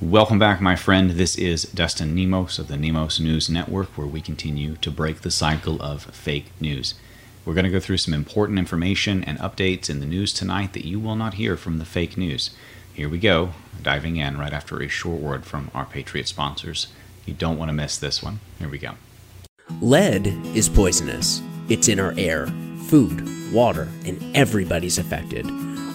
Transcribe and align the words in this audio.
Welcome 0.00 0.38
back, 0.38 0.62
my 0.62 0.76
friend. 0.76 1.10
This 1.10 1.36
is 1.36 1.64
Dustin 1.64 2.14
Nemos 2.14 2.58
of 2.58 2.68
the 2.68 2.78
Nemos 2.78 3.20
News 3.20 3.50
Network, 3.50 3.98
where 3.98 4.06
we 4.06 4.22
continue 4.22 4.76
to 4.76 4.90
break 4.90 5.20
the 5.20 5.30
cycle 5.30 5.80
of 5.82 6.04
fake 6.04 6.52
news. 6.58 6.94
We're 7.44 7.52
going 7.52 7.66
to 7.66 7.70
go 7.70 7.80
through 7.80 7.98
some 7.98 8.14
important 8.14 8.58
information 8.58 9.22
and 9.22 9.38
updates 9.40 9.90
in 9.90 10.00
the 10.00 10.06
news 10.06 10.32
tonight 10.32 10.72
that 10.72 10.86
you 10.86 10.98
will 10.98 11.16
not 11.16 11.34
hear 11.34 11.54
from 11.54 11.76
the 11.76 11.84
fake 11.84 12.16
news. 12.16 12.48
Here 12.94 13.10
we 13.10 13.18
go, 13.18 13.50
diving 13.82 14.16
in 14.16 14.38
right 14.38 14.54
after 14.54 14.80
a 14.82 14.88
short 14.88 15.20
word 15.20 15.44
from 15.44 15.70
our 15.74 15.84
Patriot 15.84 16.28
sponsors. 16.28 16.86
You 17.26 17.34
don't 17.34 17.58
want 17.58 17.68
to 17.68 17.74
miss 17.74 17.98
this 17.98 18.22
one. 18.22 18.40
Here 18.58 18.70
we 18.70 18.78
go. 18.78 18.92
Lead 19.82 20.28
is 20.56 20.70
poisonous. 20.70 21.42
It's 21.68 21.88
in 21.88 22.00
our 22.00 22.14
air, 22.16 22.46
food, 22.86 23.52
water, 23.52 23.86
and 24.06 24.34
everybody's 24.34 24.96
affected. 24.96 25.44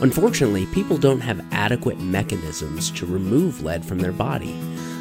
Unfortunately, 0.02 0.66
people 0.68 0.98
don't 0.98 1.21
have 1.21 1.46
adequate 1.52 2.00
mechanisms 2.00 2.91
to 2.91 3.05
remove 3.05 3.64
lead 3.64 3.86
from 3.86 4.00
their 4.00 4.11
body. 4.11 4.60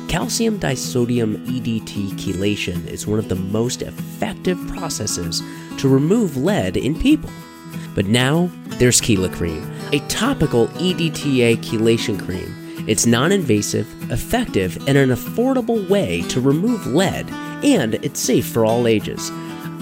Calcium 0.09 0.59
disodium 0.59 1.45
EDTA 1.47 2.13
chelation 2.13 2.87
is 2.87 3.07
one 3.07 3.19
of 3.19 3.29
the 3.29 3.35
most 3.35 3.83
effective 3.83 4.59
processes 4.69 5.43
to 5.79 5.89
remove 5.89 6.37
lead 6.37 6.77
in 6.77 6.97
people. 6.97 7.31
But 7.97 8.07
now 8.07 8.51
there's 8.79 9.01
Chela 9.01 9.29
Cream, 9.29 9.69
a 9.93 9.99
topical 10.09 10.69
EDTA 10.69 11.57
chelation 11.57 12.25
cream. 12.25 12.55
It's 12.87 13.07
non 13.07 13.33
invasive, 13.33 13.89
effective, 14.13 14.77
and 14.87 14.97
an 14.97 15.11
affordable 15.11 15.89
way 15.89 16.23
to 16.29 16.41
remove 16.41 16.87
lead, 16.87 17.29
and 17.65 17.95
it's 17.95 18.21
safe 18.21 18.47
for 18.47 18.65
all 18.65 18.87
ages. 18.87 19.31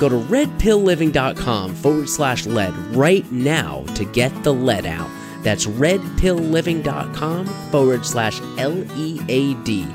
Go 0.03 0.09
to 0.09 0.17
redpillliving.com 0.17 1.77
forward 1.77 2.09
slash 2.09 2.45
lead 2.45 2.75
right 2.97 3.31
now 3.31 3.85
to 3.95 4.05
get 4.05 4.33
the 4.43 4.53
lead 4.53 4.85
out. 4.85 5.09
That's 5.45 5.67
redpillliving.com 5.67 7.47
forward 7.71 8.05
slash 8.05 8.41
L 8.59 8.85
E 8.99 9.21
A 9.29 9.55
D. 9.63 9.87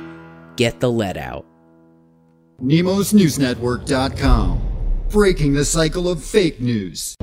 Get 0.56 0.80
the 0.80 0.90
lead 0.90 1.18
out. 1.18 1.46
NemosNewsNetwork.com. 2.64 4.62
Breaking 5.10 5.54
the 5.56 5.66
cycle 5.66 6.08
of 6.08 6.24
fake 6.24 6.62
news. 6.62 7.18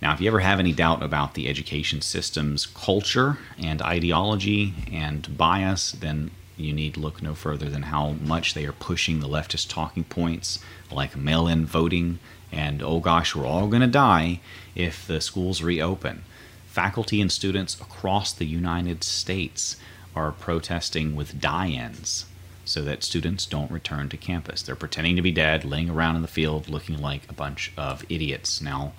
Now, 0.00 0.14
if 0.14 0.22
you 0.22 0.28
ever 0.28 0.40
have 0.40 0.58
any 0.58 0.72
doubt 0.72 1.02
about 1.02 1.34
the 1.34 1.48
education 1.48 2.00
system's 2.00 2.64
culture 2.64 3.36
and 3.62 3.82
ideology 3.82 4.72
and 4.90 5.36
bias, 5.36 5.92
then 5.92 6.30
you 6.58 6.72
need 6.72 6.96
look 6.96 7.22
no 7.22 7.34
further 7.34 7.68
than 7.68 7.84
how 7.84 8.10
much 8.12 8.54
they 8.54 8.64
are 8.64 8.72
pushing 8.72 9.20
the 9.20 9.28
leftist 9.28 9.68
talking 9.68 10.04
points 10.04 10.58
like 10.90 11.16
mail 11.16 11.46
in 11.46 11.64
voting 11.64 12.18
and 12.50 12.82
oh 12.82 13.00
gosh, 13.00 13.34
we're 13.34 13.46
all 13.46 13.68
going 13.68 13.82
to 13.82 13.86
die 13.86 14.40
if 14.74 15.06
the 15.06 15.20
schools 15.20 15.62
reopen. 15.62 16.22
Faculty 16.66 17.20
and 17.20 17.30
students 17.30 17.80
across 17.80 18.32
the 18.32 18.46
United 18.46 19.04
States 19.04 19.76
are 20.14 20.32
protesting 20.32 21.14
with 21.14 21.40
die 21.40 21.68
ins 21.68 22.26
so 22.64 22.82
that 22.82 23.02
students 23.02 23.46
don't 23.46 23.70
return 23.70 24.08
to 24.10 24.16
campus. 24.16 24.62
They're 24.62 24.76
pretending 24.76 25.16
to 25.16 25.22
be 25.22 25.32
dead, 25.32 25.64
laying 25.64 25.88
around 25.88 26.16
in 26.16 26.22
the 26.22 26.28
field 26.28 26.68
looking 26.68 26.98
like 26.98 27.22
a 27.28 27.34
bunch 27.34 27.72
of 27.76 28.04
idiots. 28.10 28.60
Now, 28.60 28.92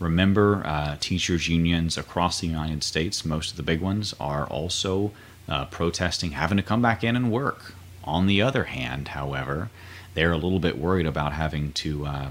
remember, 0.00 0.62
uh, 0.66 0.96
teachers' 0.98 1.48
unions 1.48 1.96
across 1.96 2.40
the 2.40 2.48
United 2.48 2.82
States, 2.82 3.24
most 3.24 3.52
of 3.52 3.56
the 3.56 3.62
big 3.62 3.80
ones, 3.80 4.14
are 4.18 4.46
also 4.46 5.12
uh, 5.48 5.64
protesting 5.66 6.32
having 6.32 6.56
to 6.56 6.62
come 6.62 6.82
back 6.82 7.02
in 7.04 7.16
and 7.16 7.30
work. 7.30 7.74
On 8.04 8.26
the 8.26 8.42
other 8.42 8.64
hand, 8.64 9.08
however, 9.08 9.70
they're 10.14 10.32
a 10.32 10.36
little 10.36 10.58
bit 10.58 10.78
worried 10.78 11.06
about 11.06 11.32
having 11.32 11.72
to 11.72 12.06
uh, 12.06 12.30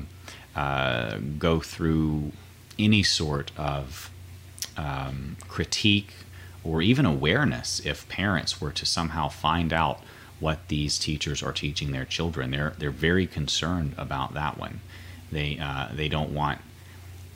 uh, 0.56 1.18
go 1.40 1.59
through 1.59 2.31
any 2.78 3.03
sort 3.03 3.52
of 3.58 4.09
um, 4.78 5.38
critique 5.48 6.14
or 6.64 6.81
even 6.81 7.06
awareness 7.06 7.81
if 7.86 8.08
parents 8.09 8.62
were 8.62 8.72
to 8.72 8.86
somehow 8.86 9.28
find 9.28 9.73
out 9.73 10.02
what 10.40 10.68
these 10.68 10.98
teachers 10.98 11.42
are 11.44 11.53
teaching 11.53 11.92
their 11.92 12.06
children. 12.06 12.52
They're 12.52 12.74
they're 12.78 12.90
very 12.91 13.28
concerned 13.28 13.94
about 13.97 14.34
that 14.34 14.57
one. 14.57 14.81
They 15.31 15.57
uh, 15.59 15.90
they 15.94 16.09
don't 16.09 16.34
want 16.34 16.59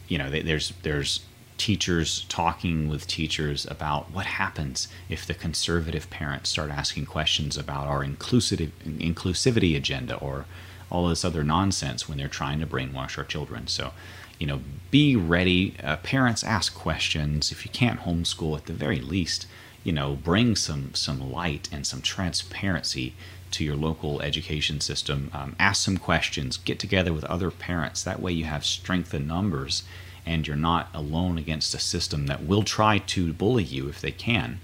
you 0.07 0.17
know 0.17 0.29
they, 0.29 0.41
there's 0.41 0.73
there's 0.83 1.21
teachers 1.57 2.25
talking 2.27 2.87
with 2.87 3.07
teachers 3.07 3.65
about 3.69 4.11
what 4.11 4.25
happens 4.25 4.87
if 5.09 5.25
the 5.25 5.33
conservative 5.33 6.09
parents 6.09 6.49
start 6.49 6.69
asking 6.69 7.05
questions 7.05 7.57
about 7.57 7.87
our 7.87 8.03
inclusive 8.03 8.71
inclusivity 8.85 9.75
agenda 9.75 10.15
or 10.17 10.45
all 10.91 11.07
this 11.07 11.25
other 11.25 11.43
nonsense 11.43 12.07
when 12.07 12.17
they're 12.17 12.27
trying 12.27 12.59
to 12.59 12.67
brainwash 12.67 13.17
our 13.17 13.23
children. 13.23 13.67
So, 13.67 13.91
you 14.39 14.47
know, 14.47 14.61
be 14.91 15.15
ready. 15.15 15.75
Uh, 15.83 15.97
parents 15.97 16.43
ask 16.43 16.73
questions. 16.73 17.51
If 17.51 17.65
you 17.65 17.71
can't 17.71 18.01
homeschool, 18.01 18.57
at 18.57 18.65
the 18.65 18.73
very 18.73 18.99
least, 18.99 19.47
you 19.83 19.91
know, 19.91 20.15
bring 20.15 20.55
some 20.55 20.93
some 20.93 21.31
light 21.31 21.69
and 21.71 21.85
some 21.85 22.01
transparency 22.01 23.13
to 23.51 23.63
your 23.63 23.75
local 23.75 24.21
education 24.21 24.81
system. 24.81 25.31
Um, 25.33 25.55
ask 25.59 25.83
some 25.83 25.97
questions. 25.97 26.57
Get 26.57 26.79
together 26.79 27.13
with 27.13 27.23
other 27.25 27.51
parents. 27.51 28.03
That 28.03 28.21
way, 28.21 28.33
you 28.33 28.45
have 28.45 28.65
strength 28.65 29.13
in 29.13 29.27
numbers, 29.27 29.83
and 30.25 30.47
you're 30.47 30.55
not 30.55 30.89
alone 30.93 31.37
against 31.37 31.73
a 31.73 31.79
system 31.79 32.27
that 32.27 32.43
will 32.43 32.63
try 32.63 32.97
to 32.99 33.33
bully 33.33 33.63
you 33.63 33.87
if 33.87 34.01
they 34.01 34.11
can. 34.11 34.59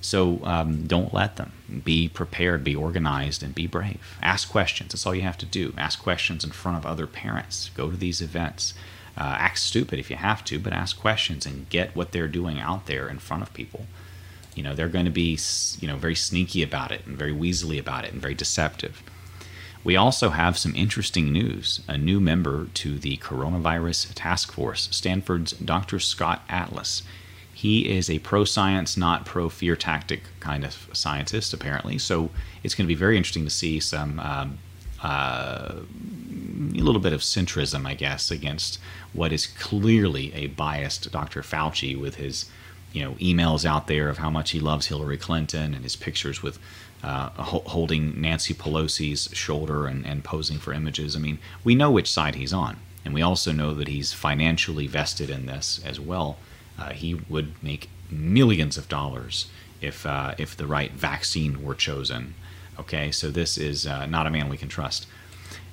So 0.00 0.40
um, 0.44 0.86
don't 0.86 1.12
let 1.12 1.36
them. 1.36 1.52
Be 1.84 2.08
prepared, 2.08 2.64
be 2.64 2.74
organized, 2.74 3.42
and 3.42 3.54
be 3.54 3.66
brave. 3.66 4.16
Ask 4.22 4.50
questions. 4.50 4.92
That's 4.92 5.06
all 5.06 5.14
you 5.14 5.22
have 5.22 5.38
to 5.38 5.46
do. 5.46 5.74
Ask 5.76 6.02
questions 6.02 6.42
in 6.42 6.50
front 6.50 6.78
of 6.78 6.86
other 6.86 7.06
parents. 7.06 7.70
Go 7.76 7.90
to 7.90 7.96
these 7.96 8.22
events. 8.22 8.74
Uh, 9.16 9.36
act 9.38 9.58
stupid 9.58 9.98
if 9.98 10.08
you 10.08 10.16
have 10.16 10.42
to, 10.44 10.58
but 10.58 10.72
ask 10.72 10.98
questions 10.98 11.44
and 11.44 11.68
get 11.68 11.94
what 11.94 12.12
they're 12.12 12.28
doing 12.28 12.58
out 12.58 12.86
there 12.86 13.08
in 13.08 13.18
front 13.18 13.42
of 13.42 13.52
people. 13.52 13.86
You 14.54 14.62
know, 14.62 14.74
they're 14.74 14.88
going 14.88 15.04
to 15.04 15.10
be, 15.10 15.38
you 15.80 15.88
know, 15.88 15.96
very 15.96 16.14
sneaky 16.14 16.62
about 16.62 16.90
it 16.90 17.06
and 17.06 17.18
very 17.18 17.32
weaselly 17.32 17.78
about 17.78 18.04
it 18.04 18.12
and 18.12 18.22
very 18.22 18.34
deceptive. 18.34 19.02
We 19.82 19.96
also 19.96 20.30
have 20.30 20.58
some 20.58 20.74
interesting 20.74 21.32
news. 21.32 21.80
A 21.88 21.96
new 21.96 22.20
member 22.20 22.66
to 22.74 22.98
the 22.98 23.16
coronavirus 23.16 24.12
task 24.14 24.52
force, 24.52 24.88
Stanford's 24.92 25.52
Dr. 25.52 25.98
Scott 25.98 26.42
Atlas. 26.48 27.02
He 27.52 27.90
is 27.90 28.08
a 28.08 28.18
pro 28.20 28.44
science, 28.44 28.96
not 28.96 29.26
pro 29.26 29.48
fear 29.48 29.76
tactic 29.76 30.22
kind 30.40 30.64
of 30.64 30.88
scientist, 30.92 31.52
apparently. 31.52 31.98
So 31.98 32.30
it's 32.62 32.74
going 32.74 32.86
to 32.86 32.88
be 32.88 32.94
very 32.94 33.16
interesting 33.16 33.44
to 33.44 33.50
see 33.50 33.80
some 33.80 34.18
um, 34.20 34.58
uh, 35.02 35.76
a 36.74 36.82
little 36.82 37.00
bit 37.00 37.12
of 37.12 37.20
centrism, 37.20 37.86
I 37.86 37.94
guess, 37.94 38.30
against 38.30 38.78
what 39.12 39.32
is 39.32 39.46
clearly 39.46 40.32
a 40.34 40.48
biased 40.48 41.10
Dr. 41.10 41.42
Fauci 41.42 41.98
with 41.98 42.16
his 42.16 42.50
you 42.92 43.02
know 43.02 43.12
emails 43.12 43.64
out 43.64 43.86
there 43.86 44.08
of 44.08 44.18
how 44.18 44.30
much 44.30 44.50
he 44.50 44.60
loves 44.60 44.86
Hillary 44.86 45.16
Clinton 45.16 45.74
and 45.74 45.84
his 45.84 45.96
pictures 45.96 46.42
with 46.42 46.58
uh, 47.02 47.30
holding 47.30 48.20
Nancy 48.20 48.54
Pelosi's 48.54 49.30
shoulder 49.32 49.86
and, 49.86 50.04
and 50.06 50.22
posing 50.22 50.58
for 50.58 50.72
images. 50.72 51.16
I 51.16 51.18
mean, 51.18 51.38
we 51.64 51.74
know 51.74 51.90
which 51.90 52.10
side 52.10 52.34
he's 52.34 52.52
on, 52.52 52.76
and 53.04 53.14
we 53.14 53.22
also 53.22 53.52
know 53.52 53.74
that 53.74 53.88
he's 53.88 54.12
financially 54.12 54.86
vested 54.86 55.30
in 55.30 55.46
this 55.46 55.80
as 55.84 55.98
well 55.98 56.38
uh, 56.80 56.90
he 56.90 57.14
would 57.28 57.62
make 57.62 57.90
millions 58.10 58.78
of 58.78 58.88
dollars 58.88 59.46
if 59.80 60.06
uh, 60.06 60.34
if 60.38 60.56
the 60.56 60.66
right 60.66 60.92
vaccine 60.92 61.62
were 61.62 61.74
chosen. 61.74 62.34
Okay, 62.78 63.10
so 63.10 63.30
this 63.30 63.58
is 63.58 63.86
uh, 63.86 64.06
not 64.06 64.26
a 64.26 64.30
man 64.30 64.48
we 64.48 64.56
can 64.56 64.68
trust. 64.68 65.06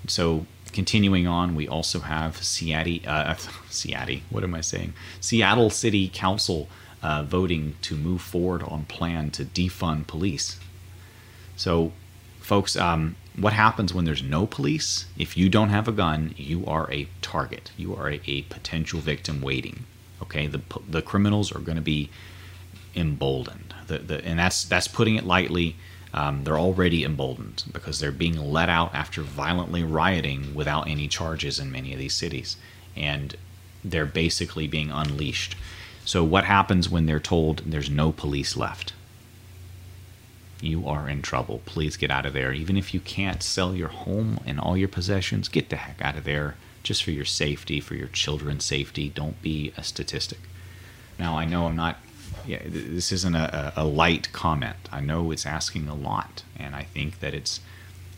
So 0.08 0.46
continuing 0.74 1.26
on, 1.26 1.56
we 1.56 1.68
also 1.68 2.02
have 2.02 2.44
Seattle, 2.44 3.00
uh, 3.08 3.36
Seattle. 3.70 4.20
What 4.30 4.44
am 4.44 4.54
I 4.54 4.62
saying? 4.62 4.94
Seattle 5.22 5.70
City 5.70 6.09
Council 6.14 6.68
uh, 7.02 7.24
voting 7.24 7.76
to 7.84 7.96
move 7.96 8.22
forward 8.22 8.64
on 8.64 8.86
plan 8.86 9.32
to 9.32 9.46
defund 9.46 10.08
police. 10.08 10.59
So, 11.57 11.91
folks, 12.40 12.78
um, 12.78 13.16
what 13.35 13.53
happens 13.53 13.94
when 13.94 14.06
there's 14.06 14.23
no 14.23 14.45
police? 14.45 15.06
If 15.18 15.35
you 15.35 15.50
don't 15.50 15.69
have 15.69 15.88
a 15.88 15.91
gun, 15.91 16.34
you 16.38 16.66
are 16.66 16.90
a 16.91 17.07
target. 17.22 17.72
You 17.75 17.95
are 17.95 18.09
a, 18.09 18.22
a 18.25 18.44
potential 18.44 19.00
victim 19.00 19.41
waiting. 19.41 19.85
Okay, 20.22 20.47
the 20.47 20.62
the 20.90 21.01
criminals 21.01 21.51
are 21.51 21.59
going 21.59 21.75
to 21.75 21.81
be 21.81 22.09
emboldened, 22.96 23.76
the, 23.85 23.99
the, 23.99 24.26
and 24.26 24.40
that's 24.40 24.66
that's 24.66 24.87
putting 24.87 25.16
it 25.16 25.26
lightly. 25.26 25.76
Um, 26.14 26.43
they're 26.43 26.58
already 26.58 27.03
emboldened 27.03 27.66
because 27.72 27.99
they're 27.99 28.11
being 28.11 28.37
let 28.40 28.70
out 28.70 28.96
after 28.96 29.22
violently 29.22 29.84
rioting 29.84 30.55
without 30.55 30.87
any 30.87 31.08
charges 31.08 31.59
in 31.59 31.72
many 31.72 31.93
of 31.93 31.99
these 31.99 32.16
cities, 32.16 32.58
and 32.96 33.35
they're 33.84 34.05
basically 34.05 34.67
being 34.67 34.90
unleashed. 34.90 35.55
So, 36.05 36.23
what 36.23 36.46
happens 36.46 36.90
when 36.90 37.05
they're 37.05 37.20
told 37.20 37.61
there's 37.66 37.90
no 37.90 38.11
police 38.11 38.58
left? 38.58 38.93
You 40.62 40.88
are 40.88 41.08
in 41.08 41.22
trouble. 41.22 41.62
Please 41.66 41.98
get 41.98 42.09
out 42.09 42.26
of 42.26 42.34
there. 42.34 42.52
Even 42.52 42.78
if 42.78 42.94
you 42.94 43.00
can't 43.00 43.44
sell 43.44 43.76
your 43.76 43.90
home 43.90 44.40
and 44.46 44.59
all 44.59 44.76
your 44.76 44.88
possessions, 44.88 45.50
get 45.50 45.70
the 45.70 45.76
heck 45.76 46.02
out 46.02 46.18
of 46.18 46.24
there 46.24 46.56
just 46.84 47.04
for 47.04 47.12
your 47.12 47.26
safety, 47.26 47.80
for 47.80 47.96
your 47.96 48.08
children's 48.08 48.66
safety. 48.66 49.09
Don't 49.09 49.42
be 49.42 49.74
a 49.78 49.84
statistic. 49.84 50.40
Now, 51.20 51.38
I 51.38 51.46
know 51.46 51.68
I'm 51.68 51.76
not, 51.76 51.98
yeah, 52.46 52.62
this 52.66 53.12
isn't 53.12 53.36
a, 53.36 53.74
a 53.76 53.84
light 53.84 54.32
comment. 54.32 54.78
I 54.92 55.02
know 55.02 55.32
it's 55.32 55.46
asking 55.46 55.88
a 55.88 55.96
lot, 55.96 56.44
and 56.58 56.76
I 56.76 56.84
think 56.84 57.20
that 57.20 57.34
it's 57.34 57.59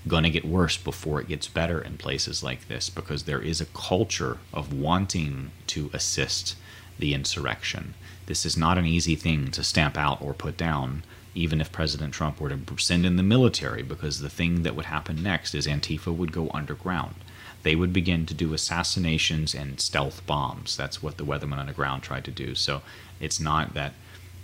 going 0.08 0.24
to 0.24 0.30
get 0.30 0.46
worse 0.46 0.78
before 0.78 1.20
it 1.20 1.28
gets 1.28 1.48
better 1.48 1.82
in 1.82 1.98
places 1.98 2.42
like 2.42 2.68
this 2.68 2.90
because 2.90 3.24
there 3.24 3.42
is 3.42 3.60
a 3.60 3.66
culture 3.66 4.38
of 4.54 4.74
wanting 4.74 5.52
to 5.68 5.90
assist 5.94 6.56
the 6.98 7.14
insurrection. 7.14 7.96
This 8.26 8.46
is 8.46 8.56
not 8.56 8.78
an 8.78 8.86
easy 8.86 9.16
thing 9.16 9.52
to 9.52 9.64
stamp 9.64 9.98
out 9.98 10.22
or 10.22 10.34
put 10.34 10.58
down, 10.58 11.04
even 11.40 11.62
if 11.62 11.72
President 11.72 12.14
Trump 12.14 12.40
were 12.40 12.50
to 12.50 12.60
send 12.78 13.06
in 13.06 13.16
the 13.16 13.24
military, 13.24 13.82
because 13.82 14.20
the 14.20 14.30
thing 14.30 14.64
that 14.64 14.76
would 14.76 14.86
happen 14.86 15.24
next 15.24 15.56
is 15.56 15.66
Antifa 15.66 16.16
would 16.16 16.32
go 16.32 16.50
underground. 16.54 17.16
They 17.64 17.76
would 17.76 17.94
begin 17.94 18.26
to 18.26 18.34
do 18.34 18.54
assassinations 18.54 19.54
and 19.54 19.80
stealth 19.80 20.26
bombs. 20.26 20.78
That's 20.78 21.02
what 21.02 21.18
the 21.18 21.26
Weatherman 21.26 21.58
Underground 21.58 22.04
tried 22.04 22.26
to 22.26 22.32
do. 22.32 22.56
So 22.56 22.82
it's 23.20 23.40
not 23.40 23.74
that 23.74 23.94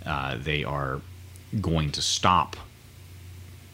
uh, 0.04 0.36
they 0.38 0.64
are 0.64 1.00
going 1.60 1.92
to 1.92 2.02
stop 2.02 2.56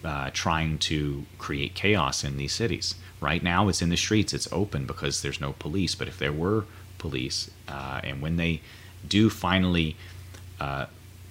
uh, 0.04 0.30
trying 0.32 0.78
to 0.78 1.26
create 1.38 1.74
chaos 1.74 2.24
in 2.24 2.36
these 2.36 2.52
cities. 2.52 2.96
Right 3.20 3.42
now, 3.42 3.68
it's 3.68 3.82
in 3.82 3.88
the 3.88 3.96
streets, 3.96 4.32
it's 4.32 4.52
open 4.52 4.84
because 4.84 5.22
there's 5.22 5.40
no 5.40 5.52
police. 5.52 5.94
But 5.94 6.08
if 6.08 6.18
there 6.18 6.32
were 6.32 6.64
police, 6.98 7.50
uh, 7.68 8.00
and 8.02 8.20
when 8.20 8.36
they 8.36 8.60
do 9.06 9.30
finally 9.30 9.96
uh, 10.60 10.86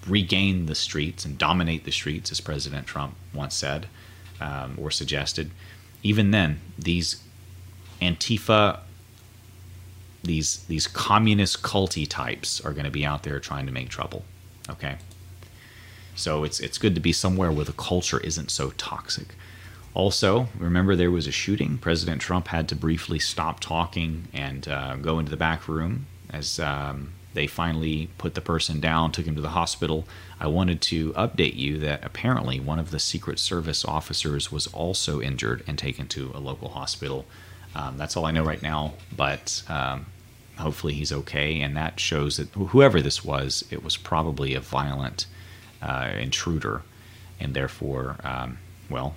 regain 0.06 0.66
the 0.66 0.74
streets 0.74 1.24
and 1.24 1.38
dominate 1.38 1.84
the 1.84 1.92
streets, 1.92 2.30
as 2.32 2.40
President 2.40 2.86
Trump 2.86 3.14
once 3.34 3.54
said 3.54 3.86
um, 4.40 4.76
or 4.80 4.90
suggested, 4.90 5.50
even 6.02 6.30
then, 6.30 6.60
these 6.78 7.22
Antifa, 8.00 8.80
these 10.24 10.64
these 10.64 10.86
communist 10.86 11.62
culty 11.62 12.06
types 12.08 12.60
are 12.60 12.72
going 12.72 12.84
to 12.84 12.90
be 12.90 13.04
out 13.04 13.22
there 13.22 13.38
trying 13.38 13.66
to 13.66 13.72
make 13.72 13.88
trouble. 13.88 14.24
Okay. 14.68 14.96
So 16.14 16.44
it's 16.44 16.60
it's 16.60 16.78
good 16.78 16.94
to 16.94 17.00
be 17.00 17.12
somewhere 17.12 17.52
where 17.52 17.64
the 17.64 17.72
culture 17.72 18.20
isn't 18.20 18.50
so 18.50 18.70
toxic. 18.70 19.34
Also, 19.94 20.48
remember 20.58 20.96
there 20.96 21.10
was 21.10 21.26
a 21.26 21.32
shooting. 21.32 21.78
President 21.78 22.20
Trump 22.20 22.48
had 22.48 22.68
to 22.68 22.74
briefly 22.74 23.18
stop 23.18 23.60
talking 23.60 24.26
and 24.32 24.66
uh, 24.66 24.96
go 24.96 25.18
into 25.18 25.30
the 25.30 25.36
back 25.36 25.68
room 25.68 26.06
as 26.30 26.58
um, 26.58 27.12
they 27.34 27.46
finally 27.46 28.10
put 28.18 28.34
the 28.34 28.40
person 28.40 28.80
down, 28.80 29.12
took 29.12 29.26
him 29.26 29.34
to 29.34 29.40
the 29.40 29.50
hospital. 29.50 30.06
I 30.40 30.46
wanted 30.46 30.80
to 30.82 31.12
update 31.12 31.56
you 31.56 31.78
that 31.78 32.04
apparently 32.04 32.60
one 32.60 32.78
of 32.78 32.90
the 32.90 32.98
Secret 32.98 33.38
Service 33.38 33.84
officers 33.84 34.52
was 34.52 34.66
also 34.68 35.20
injured 35.20 35.62
and 35.66 35.78
taken 35.78 36.08
to 36.08 36.32
a 36.34 36.40
local 36.40 36.70
hospital. 36.70 37.24
Um, 37.74 37.96
that's 37.96 38.16
all 38.16 38.26
I 38.26 38.32
know 38.32 38.44
right 38.44 38.62
now, 38.62 38.94
but 39.16 39.62
um, 39.68 40.06
hopefully 40.58 40.94
he's 40.94 41.12
okay. 41.12 41.60
And 41.60 41.76
that 41.76 42.00
shows 42.00 42.36
that 42.36 42.48
whoever 42.50 43.00
this 43.00 43.24
was, 43.24 43.64
it 43.70 43.82
was 43.82 43.96
probably 43.96 44.54
a 44.54 44.60
violent 44.60 45.26
uh, 45.80 46.10
intruder, 46.18 46.82
and 47.40 47.54
therefore, 47.54 48.16
um, 48.22 48.58
well, 48.90 49.14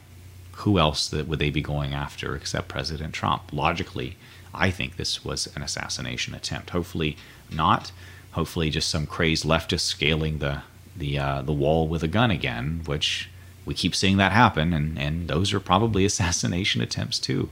who 0.60 0.80
else 0.80 1.10
that 1.10 1.28
would 1.28 1.40
they 1.40 1.50
be 1.50 1.62
going 1.62 1.94
after 1.94 2.36
except 2.36 2.70
President 2.70 3.14
Trump? 3.14 3.52
Logically, 3.52 4.16
I 4.58 4.72
think 4.72 4.96
this 4.96 5.24
was 5.24 5.48
an 5.56 5.62
assassination 5.62 6.34
attempt. 6.34 6.72
Hopefully 6.72 7.18
not. 7.52 7.92
Hopefully, 8.32 8.70
just 8.70 8.90
some 8.90 9.06
crazed 9.06 9.46
leftist 9.46 9.82
scaling 9.82 10.40
the 10.40 10.64
the 10.96 11.18
uh, 11.18 11.42
the 11.42 11.54
wall 11.54 11.88
with 11.88 12.04
a 12.04 12.08
gun 12.08 12.32
again, 12.32 12.82
which 12.86 13.30
we 13.66 13.74
keep 13.74 13.96
seeing 13.96 14.18
that 14.18 14.32
happen, 14.32 14.74
and 14.74 15.00
and 15.00 15.28
those 15.28 15.54
are 15.54 15.60
probably 15.60 16.06
assassination 16.12 16.82
attempts 16.82 17.20
too, 17.20 17.50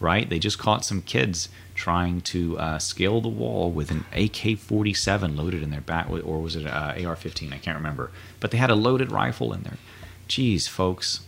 right? 0.00 0.28
They 0.28 0.38
just 0.38 0.58
caught 0.58 0.84
some 0.84 1.02
kids 1.02 1.48
trying 1.74 2.22
to 2.22 2.58
uh, 2.58 2.78
scale 2.78 3.20
the 3.20 3.28
wall 3.28 3.70
with 3.70 3.90
an 3.90 4.06
AK-47 4.12 5.36
loaded 5.36 5.62
in 5.62 5.70
their 5.70 5.82
back, 5.82 6.08
or 6.08 6.40
was 6.40 6.56
it 6.56 6.66
uh, 6.66 6.94
AR-15? 6.96 7.52
I 7.52 7.58
can't 7.58 7.76
remember, 7.76 8.10
but 8.40 8.50
they 8.50 8.58
had 8.58 8.70
a 8.70 8.74
loaded 8.74 9.12
rifle 9.12 9.52
in 9.52 9.62
there. 9.62 9.76
Geez, 10.26 10.66
folks, 10.66 11.20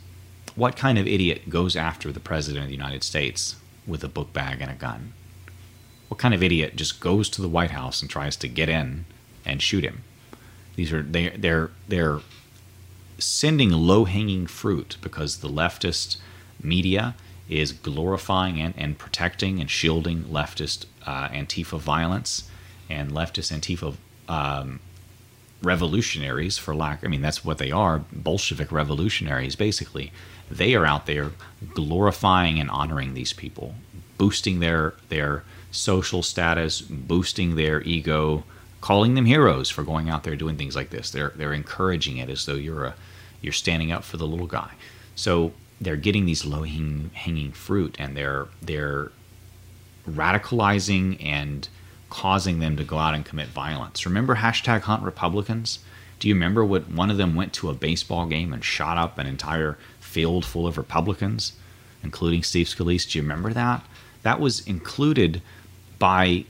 what 0.56 0.74
kind 0.74 0.98
of 0.98 1.06
idiot 1.06 1.50
goes 1.50 1.76
after 1.76 2.10
the 2.10 2.18
president 2.18 2.64
of 2.64 2.68
the 2.68 2.76
United 2.76 3.04
States 3.04 3.56
with 3.88 4.04
a 4.04 4.08
book 4.08 4.32
bag 4.32 4.60
and 4.60 4.70
a 4.70 4.74
gun? 4.74 5.14
What 6.08 6.18
kind 6.18 6.34
of 6.34 6.42
idiot 6.42 6.76
just 6.76 7.00
goes 7.00 7.28
to 7.30 7.42
the 7.42 7.48
White 7.48 7.72
House 7.72 8.00
and 8.00 8.10
tries 8.10 8.36
to 8.36 8.48
get 8.48 8.68
in 8.68 9.06
and 9.44 9.60
shoot 9.60 9.84
him? 9.84 10.04
These 10.76 10.92
are 10.92 11.02
they 11.02 11.30
they're 11.30 11.70
they're 11.88 12.20
sending 13.18 13.72
low-hanging 13.72 14.46
fruit 14.46 14.96
because 15.02 15.38
the 15.38 15.48
leftist 15.48 16.18
media 16.62 17.16
is 17.48 17.72
glorifying 17.72 18.60
and, 18.60 18.74
and 18.76 18.96
protecting 18.96 19.60
and 19.60 19.68
shielding 19.68 20.22
leftist 20.24 20.86
uh, 21.04 21.28
Antifa 21.30 21.80
violence 21.80 22.48
and 22.88 23.10
leftist 23.10 23.50
Antifa 23.52 23.96
um, 24.28 24.80
revolutionaries, 25.62 26.58
for 26.58 26.74
lack, 26.74 27.04
I 27.04 27.08
mean, 27.08 27.22
that's 27.22 27.44
what 27.44 27.58
they 27.58 27.70
are 27.70 28.04
Bolshevik 28.12 28.70
revolutionaries, 28.70 29.56
basically. 29.56 30.12
They 30.50 30.74
are 30.74 30.86
out 30.86 31.06
there 31.06 31.32
glorifying 31.74 32.58
and 32.58 32.70
honoring 32.70 33.14
these 33.14 33.32
people, 33.32 33.74
boosting 34.16 34.60
their, 34.60 34.94
their 35.08 35.44
social 35.70 36.22
status, 36.22 36.80
boosting 36.80 37.56
their 37.56 37.82
ego, 37.82 38.44
calling 38.80 39.14
them 39.14 39.26
heroes 39.26 39.68
for 39.68 39.82
going 39.82 40.08
out 40.08 40.24
there 40.24 40.36
doing 40.36 40.56
things 40.56 40.76
like 40.76 40.90
this. 40.90 41.10
They're, 41.10 41.32
they're 41.36 41.52
encouraging 41.52 42.16
it 42.18 42.30
as 42.30 42.46
though 42.46 42.54
you're, 42.54 42.84
a, 42.84 42.94
you're 43.40 43.52
standing 43.52 43.92
up 43.92 44.04
for 44.04 44.16
the 44.16 44.26
little 44.26 44.46
guy. 44.46 44.72
So 45.14 45.52
they're 45.80 45.96
getting 45.96 46.26
these 46.26 46.44
low 46.44 46.62
hanging 46.62 47.52
fruit 47.52 47.96
and 47.98 48.16
they're 48.16 48.46
they're 48.60 49.12
radicalizing 50.08 51.22
and 51.24 51.68
causing 52.10 52.58
them 52.58 52.76
to 52.76 52.84
go 52.84 52.98
out 52.98 53.14
and 53.14 53.24
commit 53.24 53.48
violence. 53.48 54.06
Remember 54.06 54.36
hashtag 54.36 54.82
hunt 54.82 55.02
Republicans? 55.02 55.80
Do 56.18 56.28
you 56.28 56.34
remember 56.34 56.64
what 56.64 56.90
one 56.90 57.10
of 57.10 57.16
them 57.16 57.34
went 57.34 57.52
to 57.54 57.68
a 57.68 57.74
baseball 57.74 58.26
game 58.26 58.52
and 58.52 58.64
shot 58.64 58.98
up 58.98 59.18
an 59.18 59.26
entire 59.26 59.78
field 60.08 60.44
full 60.44 60.66
of 60.66 60.76
Republicans, 60.76 61.52
including 62.02 62.42
Steve 62.42 62.66
Scalise? 62.66 63.10
Do 63.10 63.18
you 63.18 63.22
remember 63.22 63.52
that? 63.52 63.84
That 64.22 64.40
was 64.40 64.66
included 64.66 65.42
by 65.98 66.44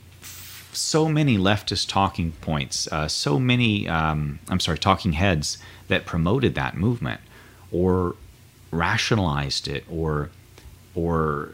so 0.71 1.09
many 1.09 1.37
leftist 1.37 1.89
talking 1.89 2.31
points, 2.33 2.87
uh, 2.91 3.07
so 3.07 3.39
many, 3.39 3.87
um, 3.87 4.39
I'm 4.49 4.59
sorry, 4.59 4.77
talking 4.77 5.13
heads 5.13 5.57
that 5.87 6.05
promoted 6.05 6.55
that 6.55 6.77
movement 6.77 7.21
or 7.71 8.15
rationalized 8.71 9.67
it 9.67 9.83
or 9.89 10.29
or 10.95 11.49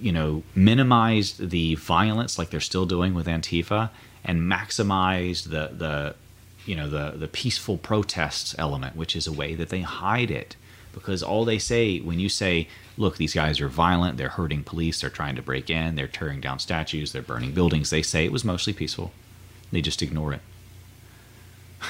you 0.00 0.12
know 0.12 0.42
minimized 0.54 1.50
the 1.50 1.74
violence 1.74 2.38
like 2.38 2.50
they're 2.50 2.60
still 2.60 2.86
doing 2.86 3.14
with 3.14 3.26
Antifa 3.26 3.90
and 4.24 4.40
maximized 4.40 5.50
the 5.50 5.70
the 5.76 6.14
you 6.66 6.74
know 6.74 6.88
the 6.88 7.16
the 7.16 7.28
peaceful 7.28 7.76
protests 7.76 8.54
element 8.58 8.96
which 8.96 9.14
is 9.14 9.26
a 9.26 9.32
way 9.32 9.54
that 9.54 9.68
they 9.68 9.82
hide 9.82 10.30
it 10.30 10.56
because 10.94 11.22
all 11.22 11.44
they 11.44 11.58
say 11.58 11.98
when 12.00 12.18
you 12.20 12.28
say 12.28 12.68
look 12.96 13.16
these 13.16 13.34
guys 13.34 13.60
are 13.60 13.68
violent 13.68 14.16
they're 14.16 14.28
hurting 14.28 14.62
police 14.62 15.00
they're 15.00 15.10
trying 15.10 15.36
to 15.36 15.42
break 15.42 15.68
in 15.68 15.94
they're 15.96 16.06
tearing 16.06 16.40
down 16.40 16.58
statues 16.58 17.12
they're 17.12 17.22
burning 17.22 17.52
buildings 17.52 17.90
they 17.90 18.02
say 18.02 18.24
it 18.24 18.32
was 18.32 18.44
mostly 18.44 18.72
peaceful 18.72 19.12
they 19.72 19.80
just 19.80 20.02
ignore 20.02 20.32
it 20.32 20.40